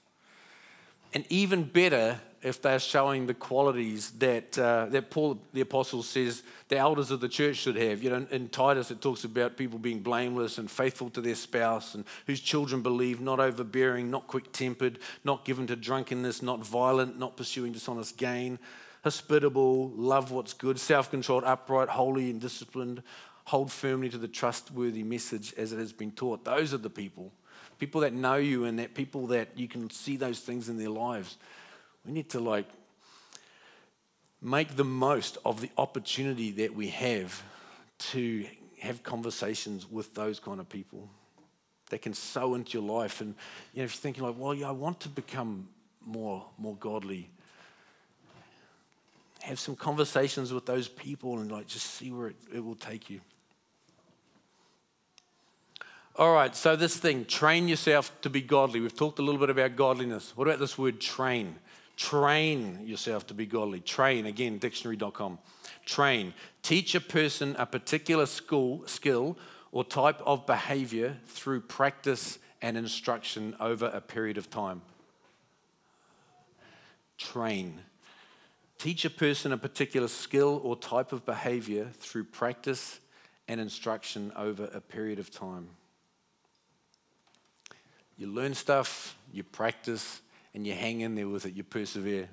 And 1.13 1.25
even 1.27 1.65
better 1.65 2.21
if 2.41 2.61
they're 2.61 2.79
showing 2.79 3.27
the 3.27 3.33
qualities 3.33 4.11
that, 4.11 4.57
uh, 4.57 4.85
that 4.91 5.09
Paul 5.09 5.41
the 5.51 5.59
Apostle 5.59 6.03
says 6.03 6.43
the 6.69 6.77
elders 6.77 7.11
of 7.11 7.19
the 7.19 7.27
church 7.27 7.57
should 7.57 7.75
have. 7.75 8.01
You 8.01 8.11
know, 8.11 8.27
in 8.31 8.47
Titus, 8.47 8.91
it 8.91 9.01
talks 9.01 9.25
about 9.25 9.57
people 9.57 9.77
being 9.77 9.99
blameless 9.99 10.57
and 10.57 10.71
faithful 10.71 11.09
to 11.09 11.19
their 11.19 11.35
spouse 11.35 11.95
and 11.95 12.05
whose 12.27 12.39
children 12.39 12.81
believe, 12.81 13.19
not 13.19 13.41
overbearing, 13.41 14.09
not 14.09 14.27
quick 14.27 14.53
tempered, 14.53 14.99
not 15.25 15.43
given 15.43 15.67
to 15.67 15.75
drunkenness, 15.75 16.41
not 16.41 16.65
violent, 16.65 17.19
not 17.19 17.35
pursuing 17.35 17.73
dishonest 17.73 18.15
gain 18.15 18.57
hospitable, 19.03 19.89
love 19.95 20.31
what's 20.31 20.53
good, 20.53 20.79
self 20.79 21.09
controlled, 21.09 21.43
upright, 21.43 21.89
holy, 21.89 22.29
and 22.29 22.39
disciplined, 22.39 23.01
hold 23.51 23.69
firmly 23.69 24.07
to 24.07 24.17
the 24.17 24.29
trustworthy 24.29 25.03
message 25.03 25.53
as 25.57 25.73
it 25.73 25.77
has 25.77 25.91
been 25.91 26.13
taught. 26.13 26.45
Those 26.45 26.73
are 26.73 26.77
the 26.77 26.89
people. 26.89 27.33
People 27.79 27.99
that 27.99 28.13
know 28.13 28.37
you 28.37 28.63
and 28.63 28.79
that 28.79 28.93
people 28.93 29.27
that 29.27 29.49
you 29.57 29.67
can 29.67 29.89
see 29.89 30.15
those 30.15 30.39
things 30.39 30.69
in 30.69 30.77
their 30.77 30.89
lives. 30.89 31.37
We 32.05 32.13
need 32.13 32.29
to 32.29 32.39
like 32.39 32.65
make 34.41 34.77
the 34.77 34.85
most 34.85 35.37
of 35.43 35.59
the 35.59 35.69
opportunity 35.77 36.51
that 36.51 36.73
we 36.73 36.87
have 36.91 37.43
to 38.13 38.45
have 38.79 39.03
conversations 39.03 39.85
with 39.91 40.15
those 40.15 40.39
kind 40.39 40.61
of 40.61 40.69
people 40.69 41.09
that 41.89 42.01
can 42.01 42.13
sow 42.13 42.55
into 42.55 42.79
your 42.79 42.87
life. 42.89 43.19
And 43.19 43.35
you 43.73 43.81
know, 43.81 43.83
if 43.83 43.95
you're 43.95 44.01
thinking 44.01 44.23
like, 44.23 44.35
well, 44.37 44.53
yeah, 44.53 44.69
I 44.69 44.71
want 44.71 45.01
to 45.01 45.09
become 45.09 45.67
more 46.05 46.45
more 46.57 46.77
godly 46.77 47.29
have 49.41 49.59
some 49.59 49.75
conversations 49.75 50.53
with 50.53 50.65
those 50.65 50.87
people 50.87 51.39
and 51.39 51.51
like 51.51 51.67
just 51.67 51.87
see 51.87 52.11
where 52.11 52.27
it, 52.27 52.35
it 52.53 52.63
will 52.63 52.75
take 52.75 53.09
you. 53.09 53.19
All 56.21 56.33
right, 56.33 56.55
so 56.55 56.75
this 56.75 56.95
thing, 56.97 57.25
train 57.25 57.67
yourself 57.67 58.11
to 58.21 58.29
be 58.29 58.41
godly. 58.41 58.79
We've 58.79 58.95
talked 58.95 59.17
a 59.17 59.23
little 59.23 59.41
bit 59.41 59.49
about 59.49 59.75
godliness. 59.75 60.37
What 60.37 60.47
about 60.47 60.59
this 60.59 60.77
word 60.77 61.01
train? 61.01 61.55
Train 61.97 62.85
yourself 62.85 63.25
to 63.25 63.33
be 63.33 63.47
godly. 63.47 63.79
Train, 63.79 64.27
again, 64.27 64.59
dictionary.com. 64.59 65.39
Train. 65.83 66.35
Teach 66.61 66.93
a 66.93 67.01
person 67.01 67.55
a 67.57 67.65
particular 67.65 68.27
school, 68.27 68.83
skill 68.85 69.35
or 69.71 69.83
type 69.83 70.21
of 70.21 70.45
behavior 70.45 71.17
through 71.25 71.61
practice 71.61 72.37
and 72.61 72.77
instruction 72.77 73.55
over 73.59 73.87
a 73.87 73.99
period 73.99 74.37
of 74.37 74.47
time. 74.47 74.83
Train. 77.17 77.81
Teach 78.77 79.05
a 79.05 79.09
person 79.09 79.53
a 79.53 79.57
particular 79.57 80.07
skill 80.07 80.61
or 80.63 80.75
type 80.75 81.13
of 81.13 81.25
behavior 81.25 81.89
through 81.97 82.25
practice 82.25 82.99
and 83.47 83.59
instruction 83.59 84.31
over 84.35 84.65
a 84.71 84.81
period 84.81 85.17
of 85.17 85.31
time. 85.31 85.67
You 88.21 88.27
learn 88.27 88.53
stuff, 88.53 89.17
you 89.33 89.41
practice, 89.41 90.21
and 90.53 90.67
you 90.67 90.73
hang 90.73 91.01
in 91.01 91.15
there 91.15 91.27
with 91.27 91.47
it, 91.47 91.55
you 91.55 91.63
persevere. 91.63 92.29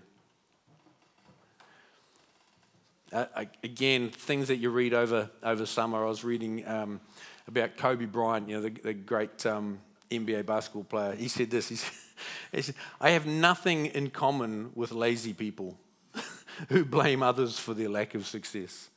Uh, 3.11 3.25
again, 3.63 4.11
things 4.11 4.49
that 4.49 4.57
you 4.57 4.69
read 4.69 4.93
over, 4.93 5.31
over 5.43 5.65
summer. 5.65 6.05
I 6.05 6.09
was 6.11 6.25
reading 6.25 6.69
um, 6.69 7.01
about 7.47 7.79
Kobe 7.79 8.05
Bryant, 8.05 8.51
you 8.51 8.57
know, 8.57 8.63
the, 8.65 8.69
the 8.69 8.93
great 8.93 9.47
um, 9.47 9.79
NBA 10.11 10.45
basketball 10.45 10.85
player. 10.85 11.15
He 11.15 11.27
said 11.27 11.51
this 11.51 11.71
he 12.53 12.61
said, 12.61 12.75
I 13.01 13.13
have 13.13 13.25
nothing 13.25 13.87
in 13.87 14.11
common 14.11 14.73
with 14.75 14.93
lazy 14.93 15.33
people. 15.33 15.79
who 16.69 16.85
blame 16.85 17.23
others 17.23 17.59
for 17.59 17.73
their 17.73 17.89
lack 17.89 18.15
of 18.15 18.27
success. 18.27 18.91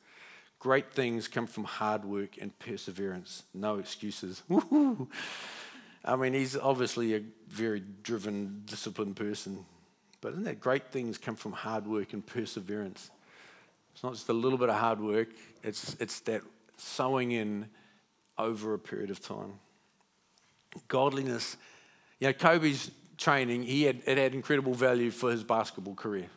Great 0.58 0.92
things 0.92 1.26
come 1.26 1.46
from 1.46 1.64
hard 1.64 2.04
work 2.04 2.36
and 2.38 2.58
perseverance. 2.58 3.44
No 3.54 3.78
excuses. 3.78 4.42
I 6.04 6.16
mean, 6.16 6.32
he's 6.32 6.56
obviously 6.56 7.14
a 7.14 7.22
very 7.48 7.82
driven, 8.02 8.62
disciplined 8.66 9.16
person. 9.16 9.64
But 10.20 10.32
isn't 10.32 10.44
that 10.44 10.60
great 10.60 10.88
things 10.90 11.18
come 11.18 11.36
from 11.36 11.52
hard 11.52 11.86
work 11.86 12.12
and 12.12 12.24
perseverance? 12.24 13.10
It's 13.94 14.02
not 14.02 14.14
just 14.14 14.28
a 14.28 14.32
little 14.32 14.58
bit 14.58 14.68
of 14.68 14.76
hard 14.76 15.00
work, 15.00 15.28
it's, 15.62 15.96
it's 16.00 16.20
that 16.20 16.42
sowing 16.76 17.32
in 17.32 17.68
over 18.38 18.74
a 18.74 18.78
period 18.78 19.10
of 19.10 19.20
time. 19.20 19.54
Godliness, 20.88 21.56
you 22.18 22.28
know, 22.28 22.32
Kobe's 22.32 22.90
training, 23.18 23.62
he 23.62 23.82
had, 23.84 24.02
it 24.06 24.18
had 24.18 24.34
incredible 24.34 24.74
value 24.74 25.10
for 25.10 25.30
his 25.30 25.44
basketball 25.44 25.94
career. 25.94 26.28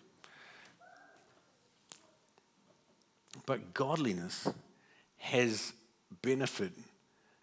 But 3.46 3.74
godliness 3.74 4.48
has 5.18 5.74
benefit 6.22 6.72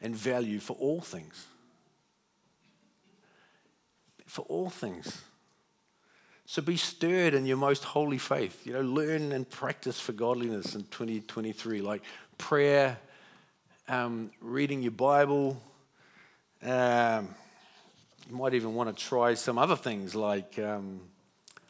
and 0.00 0.14
value 0.14 0.60
for 0.60 0.74
all 0.74 1.00
things. 1.00 1.46
For 4.32 4.46
all 4.48 4.70
things. 4.70 5.20
So 6.46 6.62
be 6.62 6.78
stirred 6.78 7.34
in 7.34 7.44
your 7.44 7.58
most 7.58 7.84
holy 7.84 8.16
faith. 8.16 8.66
You 8.66 8.72
know, 8.72 8.80
learn 8.80 9.30
and 9.32 9.46
practice 9.46 10.00
for 10.00 10.12
godliness 10.12 10.74
in 10.74 10.84
2023, 10.84 11.82
like 11.82 12.00
prayer, 12.38 12.96
um, 13.88 14.30
reading 14.40 14.80
your 14.80 14.92
Bible. 14.92 15.60
Um, 16.62 17.28
you 18.26 18.34
might 18.34 18.54
even 18.54 18.72
want 18.72 18.96
to 18.96 19.04
try 19.04 19.34
some 19.34 19.58
other 19.58 19.76
things 19.76 20.14
like 20.14 20.58
um, 20.58 21.02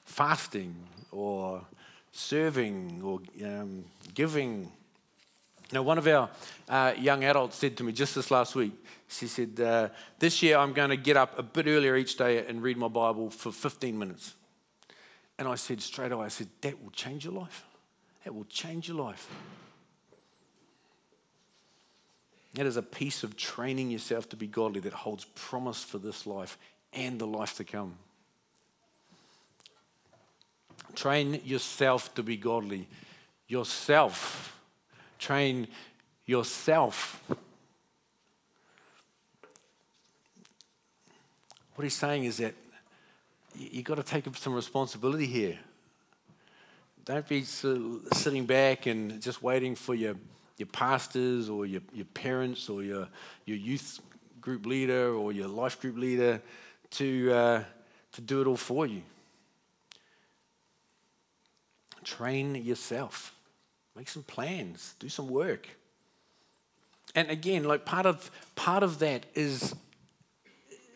fasting 0.04 0.76
or 1.10 1.62
serving 2.12 3.02
or 3.02 3.18
um, 3.44 3.86
giving. 4.14 4.70
Know, 5.72 5.82
one 5.82 5.96
of 5.96 6.06
our 6.06 6.28
uh, 6.68 6.92
young 6.98 7.24
adults 7.24 7.56
said 7.56 7.78
to 7.78 7.84
me 7.84 7.92
just 7.92 8.14
this 8.14 8.30
last 8.30 8.54
week, 8.54 8.72
she 9.08 9.26
said, 9.26 9.58
uh, 9.58 9.88
This 10.18 10.42
year 10.42 10.58
I'm 10.58 10.74
going 10.74 10.90
to 10.90 10.96
get 10.96 11.16
up 11.16 11.38
a 11.38 11.42
bit 11.42 11.66
earlier 11.66 11.96
each 11.96 12.16
day 12.16 12.46
and 12.46 12.62
read 12.62 12.76
my 12.76 12.88
Bible 12.88 13.30
for 13.30 13.50
15 13.50 13.98
minutes. 13.98 14.34
And 15.38 15.48
I 15.48 15.54
said 15.54 15.80
straight 15.80 16.12
away, 16.12 16.26
I 16.26 16.28
said, 16.28 16.48
that 16.60 16.82
will 16.82 16.90
change 16.90 17.24
your 17.24 17.32
life. 17.32 17.64
That 18.24 18.34
will 18.34 18.44
change 18.44 18.86
your 18.88 18.98
life. 18.98 19.28
That 22.54 22.66
is 22.66 22.76
a 22.76 22.82
piece 22.82 23.24
of 23.24 23.36
training 23.36 23.90
yourself 23.90 24.28
to 24.28 24.36
be 24.36 24.46
godly 24.46 24.80
that 24.80 24.92
holds 24.92 25.24
promise 25.34 25.82
for 25.82 25.96
this 25.96 26.26
life 26.26 26.58
and 26.92 27.18
the 27.18 27.26
life 27.26 27.56
to 27.56 27.64
come. 27.64 27.94
Train 30.94 31.40
yourself 31.44 32.14
to 32.14 32.22
be 32.22 32.36
godly. 32.36 32.86
Yourself. 33.48 34.61
Train 35.22 35.68
yourself. 36.26 37.22
What 41.76 41.84
he's 41.84 41.94
saying 41.94 42.24
is 42.24 42.38
that 42.38 42.54
you've 43.54 43.84
got 43.84 43.98
to 43.98 44.02
take 44.02 44.24
some 44.36 44.52
responsibility 44.52 45.26
here. 45.26 45.60
Don't 47.04 47.28
be 47.28 47.44
sitting 47.44 48.46
back 48.46 48.86
and 48.86 49.22
just 49.22 49.44
waiting 49.44 49.76
for 49.76 49.94
your, 49.94 50.16
your 50.58 50.66
pastors 50.66 51.48
or 51.48 51.66
your, 51.66 51.82
your 51.92 52.06
parents 52.06 52.68
or 52.68 52.82
your, 52.82 53.06
your 53.44 53.58
youth 53.58 54.00
group 54.40 54.66
leader 54.66 55.14
or 55.14 55.30
your 55.30 55.46
life 55.46 55.80
group 55.80 55.96
leader 55.98 56.42
to, 56.90 57.32
uh, 57.32 57.64
to 58.10 58.20
do 58.20 58.40
it 58.40 58.48
all 58.48 58.56
for 58.56 58.86
you. 58.86 59.02
Train 62.02 62.56
yourself. 62.56 63.32
Make 63.96 64.08
some 64.08 64.22
plans. 64.22 64.94
Do 64.98 65.08
some 65.08 65.28
work. 65.28 65.68
And 67.14 67.30
again, 67.30 67.64
like 67.64 67.84
part 67.84 68.06
of 68.06 68.30
part 68.54 68.82
of 68.82 69.00
that 69.00 69.26
is 69.34 69.74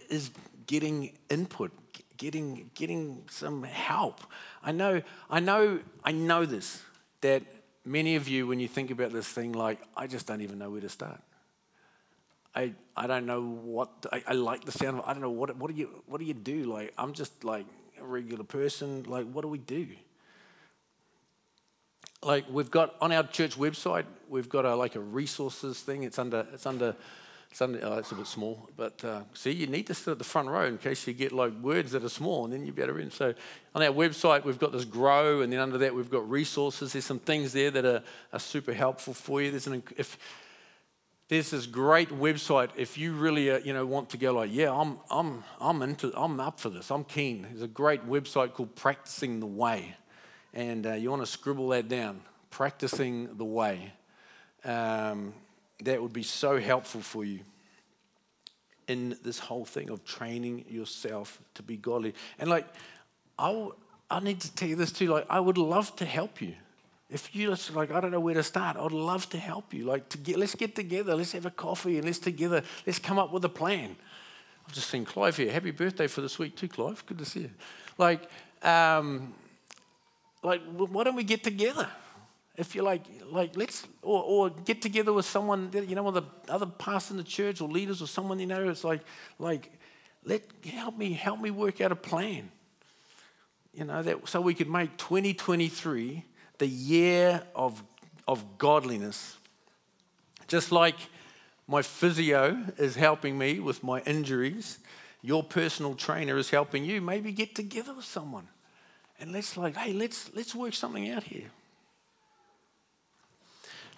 is 0.09 0.31
getting 0.67 1.13
input, 1.31 1.73
getting, 2.17 2.71
getting 2.75 3.25
some 3.31 3.63
help. 3.63 4.21
I 4.63 4.73
know, 4.73 5.03
I 5.31 5.41
know, 5.41 5.81
I 6.05 6.13
know 6.13 6.45
this, 6.45 6.83
that 7.21 7.43
many 7.85 8.17
of 8.17 8.29
you, 8.29 8.47
when 8.47 8.61
you 8.61 8.69
think 8.69 8.91
about 8.91 9.13
this 9.13 9.29
thing, 9.29 9.53
like, 9.53 9.81
I 9.97 10.07
just 10.07 10.27
don't 10.27 10.41
even 10.41 10.59
know 10.59 10.71
where 10.71 10.81
to 10.81 10.89
start. 10.89 11.21
I, 12.55 12.73
I 12.97 13.07
don't 13.07 13.27
know 13.27 13.43
what, 13.43 14.07
I, 14.13 14.23
I 14.29 14.33
like 14.33 14.65
the 14.65 14.73
sound 14.73 14.99
of, 14.99 15.05
I 15.07 15.13
don't 15.13 15.23
know, 15.23 15.31
what, 15.31 15.57
what, 15.57 15.71
do 15.71 15.77
you, 15.77 16.03
what 16.07 16.19
do 16.19 16.25
you 16.25 16.35
do? 16.35 16.65
Like, 16.65 16.93
I'm 16.97 17.13
just 17.13 17.45
like 17.45 17.67
a 18.01 18.05
regular 18.05 18.45
person. 18.45 19.05
Like, 19.05 19.31
what 19.31 19.43
do 19.43 19.49
we 19.49 19.59
do? 19.59 19.89
Like, 22.27 22.45
we've 22.51 22.71
got 22.71 22.97
on 23.01 23.13
our 23.13 23.23
church 23.23 23.57
website, 23.57 24.05
we've 24.29 24.49
got 24.49 24.65
a, 24.65 24.75
like 24.75 24.97
a 24.97 25.01
resources 25.01 25.81
thing. 25.81 26.03
It's 26.03 26.19
under, 26.19 26.47
it's 26.53 26.67
under 26.67 26.97
Sunday, 27.53 27.81
oh, 27.83 27.97
it's 27.99 28.13
a 28.13 28.15
bit 28.17 28.27
small, 28.27 28.69
but 28.77 29.03
uh, 29.05 29.23
see, 29.33 29.51
you 29.51 29.67
need 29.67 29.87
to 29.87 29.95
sit 29.95 30.11
at 30.11 30.19
the 30.19 30.25
front 30.25 30.49
row 30.49 30.67
in 30.67 30.77
case 30.77 31.07
you 31.07 31.15
get 31.15 31.33
like 31.33 31.55
words 31.63 31.93
that 31.93 32.05
are 32.05 32.11
small, 32.11 32.45
and 32.45 32.53
then 32.53 32.67
you 32.67 32.73
better 32.73 32.99
in. 32.99 33.11
So 33.11 33.33
on 33.75 33.83
our 33.83 33.89
website, 33.89 34.45
we've 34.45 34.59
got 34.59 34.73
this 34.73 34.85
grow, 34.85 35.41
and 35.41 35.51
then 35.53 35.61
under 35.61 35.79
that, 35.79 35.95
we've 35.95 36.11
got 36.11 36.29
resources. 36.29 36.93
There's 36.93 37.07
some 37.07 37.19
things 37.19 37.55
there 37.55 37.71
that 37.71 37.85
are, 37.85 38.03
are 38.33 38.39
super 38.39 38.75
helpful 38.75 39.15
for 39.15 39.41
you. 39.41 39.51
There's 39.51 39.67
an 39.69 39.83
if 39.97 40.19
there's 41.29 41.51
this 41.51 41.67
great 41.67 42.11
website 42.11 42.71
if 42.77 42.99
you 42.99 43.15
really 43.15 43.51
uh, 43.51 43.59
you 43.59 43.73
know 43.73 43.87
want 43.87 44.11
to 44.11 44.17
go 44.17 44.33
like 44.33 44.51
yeah 44.53 44.71
I'm 44.73 44.99
I'm 45.11 45.43
I'm 45.61 45.83
into 45.83 46.13
I'm 46.15 46.39
up 46.41 46.61
for 46.61 46.69
this 46.69 46.91
I'm 46.91 47.05
keen. 47.05 47.43
There's 47.43 47.63
a 47.63 47.69
great 47.69 48.07
website 48.07 48.53
called 48.53 48.75
Practicing 48.77 49.41
the 49.41 49.47
Way, 49.47 49.95
and 50.57 50.87
uh, 50.87 50.93
you 50.95 51.11
want 51.11 51.23
to 51.23 51.27
scribble 51.27 51.69
that 51.69 51.87
down. 51.87 52.23
Practicing 52.51 53.37
the 53.37 53.45
Way. 53.45 53.93
Um, 54.65 55.35
that 55.85 56.01
would 56.01 56.15
be 56.15 56.23
so 56.23 56.59
helpful 56.59 57.03
for 57.03 57.25
you 57.25 57.41
in 58.89 59.17
this 59.23 59.39
whole 59.39 59.67
thing 59.67 59.91
of 59.91 60.05
training 60.05 60.65
yourself 60.69 61.39
to 61.55 61.63
be 61.63 61.77
godly. 61.77 62.15
And 62.39 62.49
like, 62.49 62.67
I, 63.39 63.69
I 64.11 64.21
need 64.21 64.41
to 64.41 64.55
tell 64.55 64.69
you 64.69 64.77
this 64.77 64.91
too. 64.91 65.09
Like, 65.09 65.27
I 65.29 65.39
would 65.39 65.59
love 65.59 65.95
to 65.97 66.07
help 66.07 66.41
you. 66.41 66.55
If 67.11 67.37
you 67.37 67.51
just 67.51 67.75
like, 67.75 67.93
I 67.93 68.01
don't 68.01 68.11
know 68.11 68.21
where 68.21 68.35
to 68.35 68.43
start, 68.43 68.79
I'd 68.79 68.93
love 68.93 69.29
to 69.31 69.39
help 69.39 69.75
you. 69.75 69.85
Like, 69.85 70.09
to 70.09 70.19
get, 70.19 70.39
let's 70.39 70.55
get 70.55 70.75
together, 70.75 71.15
let's 71.15 71.33
have 71.33 71.47
a 71.47 71.51
coffee, 71.51 71.99
and 71.99 72.07
let's 72.07 72.19
together, 72.19 72.63
let's 72.87 72.99
come 72.99 73.19
up 73.19 73.33
with 73.33 73.45
a 73.45 73.51
plan. 73.51 73.95
I've 74.67 74.73
just 74.73 74.89
seen 74.89 75.05
Clive 75.05 75.37
here. 75.37 75.53
Happy 75.53 75.71
birthday 75.71 76.07
for 76.07 76.23
this 76.23 76.39
week 76.39 76.57
too, 76.57 76.69
Clive. 76.69 77.05
Good 77.05 77.19
to 77.19 77.25
see 77.27 77.41
you. 77.41 77.51
Like, 77.99 78.29
um, 78.63 79.35
like, 80.47 80.63
why 80.77 81.05
don't 81.05 81.17
we 81.17 81.25
get 81.25 81.43
together? 81.43 81.89
if 82.57 82.75
you're 82.75 82.85
like, 82.85 83.03
like 83.31 83.57
let's 83.57 83.87
or, 84.03 84.23
or 84.23 84.51
get 84.51 84.81
together 84.81 85.13
with 85.13 85.27
someone, 85.27 85.71
you 85.73 85.95
know, 85.95 86.03
one 86.03 86.15
the 86.15 86.23
other 86.49 86.67
pastor 86.67 87.13
in 87.13 87.19
the 87.19 87.25
church 87.25 87.61
or 87.61 87.69
leaders 87.69 88.01
or 88.01 88.07
someone 88.07 88.39
you 88.39 88.47
know. 88.47 88.69
It's 88.69 88.85
like, 88.85 89.03
like, 89.39 89.73
let 90.25 90.43
help 90.65 90.97
me 90.97 91.13
help 91.13 91.41
me 91.41 91.51
work 91.51 91.81
out 91.81 91.93
a 91.93 91.97
plan. 91.97 92.51
You 93.75 93.85
know 93.85 94.03
that 94.03 94.27
so 94.29 94.41
we 94.41 94.55
could 94.55 94.71
make 94.71 94.97
2023 94.97 96.25
the 96.59 96.67
year 96.67 97.43
of 97.55 97.83
of 98.27 98.59
godliness. 98.59 99.37
Just 100.49 100.73
like 100.73 100.97
my 101.69 101.83
physio 101.83 102.65
is 102.79 102.97
helping 102.97 103.37
me 103.37 103.61
with 103.61 103.83
my 103.85 104.01
injuries, 104.03 104.79
your 105.21 105.43
personal 105.43 105.95
trainer 105.95 106.39
is 106.39 106.49
helping 106.49 106.85
you. 106.85 107.03
Maybe 107.03 107.33
get 107.33 107.55
together 107.55 107.93
with 107.93 108.07
someone 108.07 108.49
and 109.21 109.33
let's 109.33 109.57
like, 109.57 109.77
hey, 109.77 109.93
let's 109.93 110.31
let's 110.35 110.55
work 110.55 110.75
something 110.75 111.09
out 111.11 111.25
here. 111.25 111.51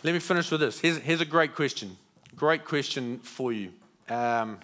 Let 0.04 0.12
me 0.12 0.20
finish 0.20 0.50
with 0.50 0.60
this. 0.60 0.78
Here's, 0.78 0.98
here's 0.98 1.20
a 1.20 1.24
great 1.24 1.56
question. 1.56 1.96
Great 2.36 2.64
question 2.64 3.18
for 3.18 3.52
you. 3.52 3.72
Um, 4.08 4.58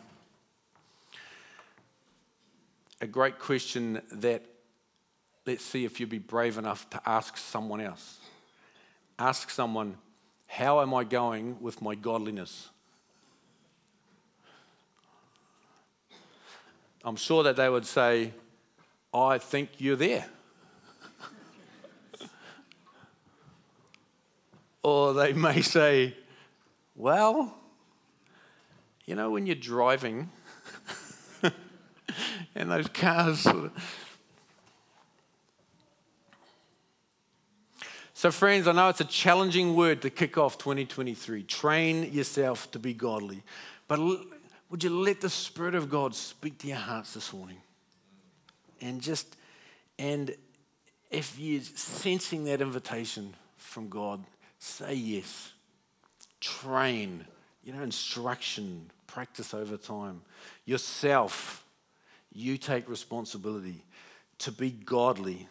a 3.00 3.06
great 3.08 3.40
question 3.40 4.00
that 4.12 4.44
let's 5.44 5.64
see 5.64 5.84
if 5.84 5.98
you'll 5.98 6.08
be 6.08 6.18
brave 6.18 6.56
enough 6.56 6.88
to 6.90 7.00
ask 7.04 7.36
someone 7.36 7.80
else. 7.80 8.18
Ask 9.18 9.50
someone, 9.50 9.96
How 10.46 10.80
am 10.80 10.94
I 10.94 11.02
going 11.02 11.60
with 11.60 11.82
my 11.82 11.96
godliness? 11.96 12.70
I'm 17.04 17.16
sure 17.16 17.42
that 17.42 17.56
they 17.56 17.68
would 17.68 17.86
say, 17.86 18.32
I 19.12 19.38
think 19.38 19.70
you're 19.78 19.96
there. 19.96 20.26
Or 24.85 25.14
they 25.14 25.33
may 25.49 25.62
say, 25.62 26.14
well, 26.94 27.53
you 29.07 29.16
know, 29.16 29.31
when 29.31 29.47
you're 29.47 29.57
driving 29.57 30.31
and 32.55 32.70
those 32.70 32.87
cars. 32.88 33.47
So, 38.12 38.31
friends, 38.31 38.68
I 38.68 38.73
know 38.73 38.88
it's 38.88 39.01
a 39.01 39.05
challenging 39.05 39.75
word 39.75 40.03
to 40.03 40.11
kick 40.11 40.38
off 40.38 40.57
2023. 40.59 41.42
Train 41.42 42.12
yourself 42.12 42.70
to 42.70 42.79
be 42.79 42.94
godly. 42.94 43.42
But 43.88 43.99
would 44.70 44.85
you 44.85 44.90
let 44.90 45.20
the 45.20 45.29
Spirit 45.29 45.75
of 45.75 45.90
God 45.90 46.14
speak 46.14 46.59
to 46.59 46.68
your 46.68 46.77
hearts 46.77 47.14
this 47.14 47.33
morning? 47.33 47.59
And 48.81 49.01
just, 49.01 49.37
and 49.99 50.35
if 51.11 51.38
you're 51.38 51.61
sensing 51.61 52.44
that 52.44 52.61
invitation 52.61 53.35
from 53.57 53.88
God, 53.88 54.25
Say 54.64 54.94
yes. 54.94 55.53
Train, 56.40 57.27
you 57.64 57.74
know, 57.74 57.83
instruction, 57.83 58.90
practice 59.07 59.53
over 59.53 59.77
time. 59.77 60.22
Yourself, 60.64 61.66
you 62.33 62.57
take 62.57 62.88
responsibility 62.88 63.85
to 64.38 64.50
be 64.50 64.70
godly, 64.70 65.46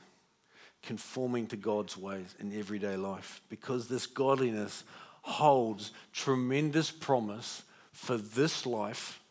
conforming 0.81 1.45
to 1.47 1.55
God's 1.55 1.95
ways 1.95 2.33
in 2.39 2.57
everyday 2.57 2.95
life 2.95 3.41
because 3.49 3.87
this 3.87 4.07
godliness 4.07 4.83
holds 5.21 5.91
tremendous 6.11 6.89
promise 6.89 7.61
for 7.91 8.17
this 8.17 8.65
life 8.65 9.21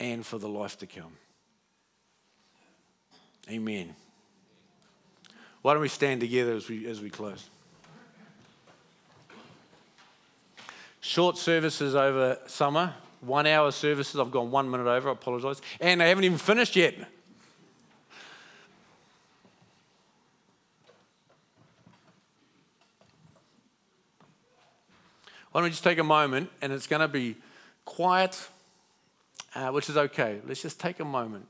and 0.00 0.24
for 0.24 0.38
the 0.38 0.48
life 0.48 0.78
to 0.78 0.86
come. 0.86 1.12
Amen. 3.50 3.94
Why 5.60 5.74
don't 5.74 5.82
we 5.82 5.88
stand 5.88 6.22
together 6.22 6.54
as 6.54 6.70
we, 6.70 6.86
as 6.86 7.02
we 7.02 7.10
close? 7.10 7.50
Short 11.06 11.36
services 11.36 11.94
over 11.94 12.38
summer, 12.46 12.94
one 13.20 13.46
hour 13.46 13.70
services. 13.72 14.18
I've 14.18 14.30
gone 14.30 14.50
one 14.50 14.70
minute 14.70 14.86
over, 14.86 15.10
I 15.10 15.12
apologise. 15.12 15.60
And 15.78 16.02
I 16.02 16.06
haven't 16.06 16.24
even 16.24 16.38
finished 16.38 16.76
yet. 16.76 16.94
Why 25.52 25.60
don't 25.60 25.64
we 25.64 25.70
just 25.70 25.84
take 25.84 25.98
a 25.98 26.02
moment 26.02 26.48
and 26.62 26.72
it's 26.72 26.86
going 26.86 27.00
to 27.00 27.08
be 27.08 27.36
quiet, 27.84 28.48
uh, 29.54 29.68
which 29.72 29.90
is 29.90 29.98
okay. 29.98 30.40
Let's 30.46 30.62
just 30.62 30.80
take 30.80 31.00
a 31.00 31.04
moment 31.04 31.46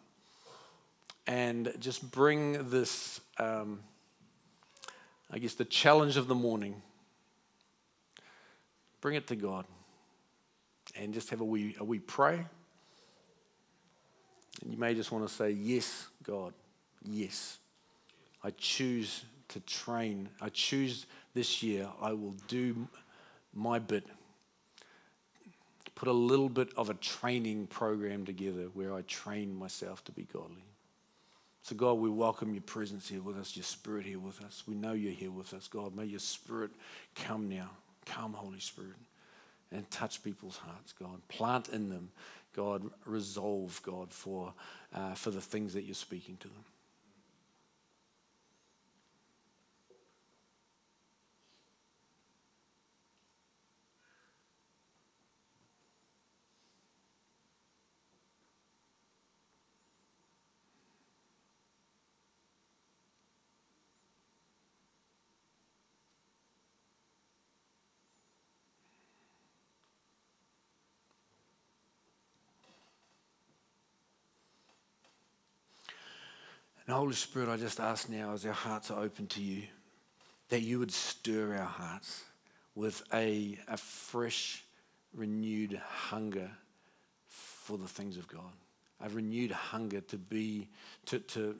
and 1.28 1.72
just 1.78 2.10
bring 2.10 2.70
this, 2.70 3.20
um, 3.38 3.78
I 5.30 5.38
guess, 5.38 5.54
the 5.54 5.64
challenge 5.64 6.16
of 6.16 6.26
the 6.26 6.34
morning, 6.34 6.82
bring 9.04 9.16
it 9.16 9.26
to 9.26 9.36
God 9.36 9.66
and 10.96 11.12
just 11.12 11.28
have 11.28 11.42
a 11.42 11.44
wee, 11.44 11.76
a 11.78 11.84
wee 11.84 11.98
pray. 11.98 12.42
And 14.62 14.72
you 14.72 14.78
may 14.78 14.94
just 14.94 15.12
want 15.12 15.28
to 15.28 15.32
say, 15.32 15.50
Yes, 15.50 16.08
God, 16.22 16.54
yes. 17.04 17.58
I 18.42 18.50
choose 18.56 19.26
to 19.48 19.60
train. 19.60 20.30
I 20.40 20.48
choose 20.48 21.04
this 21.34 21.62
year, 21.62 21.86
I 22.00 22.14
will 22.14 22.34
do 22.48 22.88
my 23.52 23.78
bit, 23.78 24.06
put 25.94 26.08
a 26.08 26.12
little 26.12 26.48
bit 26.48 26.70
of 26.74 26.88
a 26.88 26.94
training 26.94 27.66
program 27.66 28.24
together 28.24 28.68
where 28.72 28.94
I 28.94 29.02
train 29.02 29.54
myself 29.54 30.02
to 30.04 30.12
be 30.12 30.26
godly. 30.32 30.64
So, 31.60 31.74
God, 31.74 31.94
we 31.94 32.08
welcome 32.08 32.54
your 32.54 32.62
presence 32.62 33.06
here 33.08 33.20
with 33.20 33.36
us, 33.36 33.54
your 33.54 33.64
spirit 33.64 34.06
here 34.06 34.18
with 34.18 34.42
us. 34.42 34.62
We 34.66 34.74
know 34.74 34.92
you're 34.92 35.12
here 35.12 35.30
with 35.30 35.52
us, 35.52 35.68
God. 35.68 35.94
May 35.94 36.06
your 36.06 36.20
spirit 36.20 36.70
come 37.14 37.50
now. 37.50 37.68
Come, 38.04 38.32
Holy 38.32 38.60
Spirit, 38.60 38.96
and 39.72 39.90
touch 39.90 40.22
people's 40.22 40.56
hearts, 40.56 40.92
God. 40.92 41.26
Plant 41.28 41.68
in 41.68 41.88
them, 41.88 42.10
God. 42.54 42.90
Resolve, 43.06 43.80
God, 43.82 44.12
for, 44.12 44.52
uh, 44.94 45.14
for 45.14 45.30
the 45.30 45.40
things 45.40 45.74
that 45.74 45.82
you're 45.82 45.94
speaking 45.94 46.36
to 46.38 46.48
them. 46.48 46.64
And 76.86 76.94
Holy 76.94 77.14
Spirit, 77.14 77.48
I 77.48 77.56
just 77.56 77.80
ask 77.80 78.10
now 78.10 78.34
as 78.34 78.44
our 78.44 78.52
hearts 78.52 78.90
are 78.90 79.02
open 79.02 79.26
to 79.28 79.42
you, 79.42 79.62
that 80.50 80.60
you 80.60 80.78
would 80.78 80.92
stir 80.92 81.56
our 81.56 81.64
hearts 81.64 82.22
with 82.74 83.02
a, 83.12 83.58
a 83.68 83.76
fresh, 83.76 84.62
renewed 85.14 85.80
hunger 85.86 86.50
for 87.28 87.78
the 87.78 87.88
things 87.88 88.18
of 88.18 88.28
God. 88.28 88.52
A 89.00 89.08
renewed 89.08 89.50
hunger 89.50 90.02
to 90.02 90.18
be, 90.18 90.68
to, 91.06 91.18
to, 91.20 91.56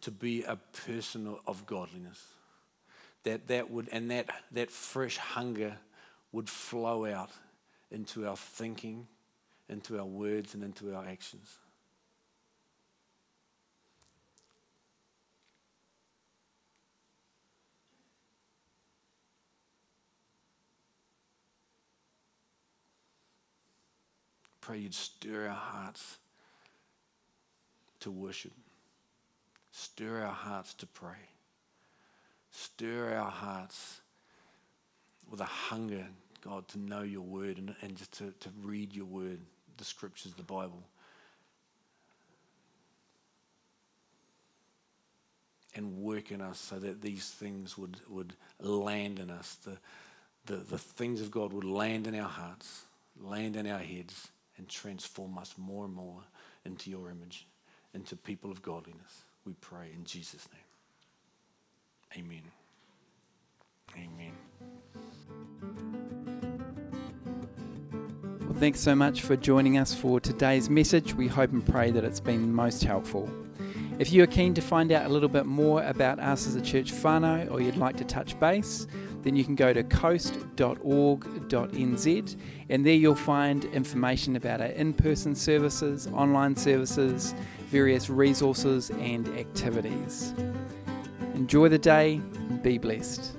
to 0.00 0.10
be 0.10 0.42
a 0.42 0.56
person 0.86 1.36
of 1.46 1.64
godliness. 1.66 2.24
That, 3.22 3.46
that 3.48 3.70
would, 3.70 3.88
and 3.92 4.10
that, 4.10 4.30
that 4.52 4.70
fresh 4.70 5.16
hunger 5.16 5.76
would 6.32 6.48
flow 6.48 7.06
out 7.06 7.30
into 7.90 8.26
our 8.26 8.36
thinking, 8.36 9.06
into 9.68 9.98
our 9.98 10.04
words, 10.04 10.54
and 10.54 10.64
into 10.64 10.94
our 10.94 11.04
actions. 11.04 11.56
Pray 24.66 24.78
you'd 24.78 24.94
stir 24.94 25.46
our 25.46 25.54
hearts 25.54 26.18
to 28.00 28.10
worship, 28.10 28.50
stir 29.70 30.22
our 30.22 30.32
hearts 30.32 30.74
to 30.74 30.86
pray, 30.86 31.30
stir 32.50 33.14
our 33.14 33.30
hearts 33.30 34.00
with 35.30 35.40
a 35.40 35.44
hunger, 35.44 36.04
God, 36.44 36.66
to 36.68 36.80
know 36.80 37.02
your 37.02 37.20
word 37.20 37.58
and, 37.58 37.76
and 37.80 37.94
just 37.94 38.10
to, 38.18 38.32
to 38.40 38.48
read 38.64 38.92
your 38.92 39.04
word, 39.04 39.38
the 39.76 39.84
scriptures, 39.84 40.32
the 40.34 40.42
Bible. 40.42 40.82
And 45.76 45.98
work 45.98 46.32
in 46.32 46.40
us 46.40 46.58
so 46.58 46.80
that 46.80 47.02
these 47.02 47.28
things 47.28 47.78
would, 47.78 47.98
would 48.08 48.34
land 48.58 49.20
in 49.20 49.30
us. 49.30 49.58
The, 49.64 49.76
the, 50.46 50.56
the 50.56 50.78
things 50.78 51.20
of 51.20 51.30
God 51.30 51.52
would 51.52 51.64
land 51.64 52.08
in 52.08 52.18
our 52.18 52.28
hearts, 52.28 52.82
land 53.20 53.54
in 53.54 53.68
our 53.68 53.78
heads, 53.78 54.28
and 54.58 54.68
transform 54.68 55.38
us 55.38 55.54
more 55.56 55.84
and 55.84 55.94
more 55.94 56.22
into 56.64 56.90
your 56.90 57.10
image, 57.10 57.46
into 57.94 58.16
people 58.16 58.50
of 58.50 58.62
godliness. 58.62 59.24
We 59.44 59.54
pray 59.60 59.90
in 59.94 60.04
Jesus' 60.04 60.48
name. 60.52 62.24
Amen. 62.24 62.42
Amen. 63.94 64.32
Well, 68.42 68.58
thanks 68.58 68.80
so 68.80 68.94
much 68.94 69.22
for 69.22 69.36
joining 69.36 69.78
us 69.78 69.94
for 69.94 70.20
today's 70.20 70.70
message. 70.70 71.14
We 71.14 71.28
hope 71.28 71.52
and 71.52 71.66
pray 71.66 71.90
that 71.90 72.04
it's 72.04 72.20
been 72.20 72.52
most 72.52 72.84
helpful. 72.84 73.30
If 73.98 74.12
you 74.12 74.22
are 74.22 74.26
keen 74.26 74.52
to 74.54 74.60
find 74.60 74.92
out 74.92 75.06
a 75.06 75.08
little 75.08 75.30
bit 75.30 75.46
more 75.46 75.82
about 75.82 76.18
us 76.18 76.46
as 76.46 76.54
a 76.54 76.60
church 76.60 76.92
whānau 76.92 77.50
or 77.50 77.62
you'd 77.62 77.78
like 77.78 77.96
to 77.96 78.04
touch 78.04 78.38
base, 78.38 78.86
then 79.22 79.34
you 79.36 79.44
can 79.44 79.54
go 79.54 79.72
to 79.72 79.82
coast.org.nz 79.82 80.56
and 82.68 82.86
there 82.86 82.94
you'll 82.94 83.14
find 83.14 83.64
information 83.66 84.36
about 84.36 84.60
our 84.60 84.66
in 84.66 84.92
person 84.92 85.34
services, 85.34 86.08
online 86.08 86.54
services, 86.54 87.34
various 87.68 88.10
resources 88.10 88.90
and 88.90 89.28
activities. 89.38 90.34
Enjoy 91.34 91.68
the 91.68 91.78
day, 91.78 92.20
and 92.48 92.62
be 92.62 92.76
blessed. 92.78 93.35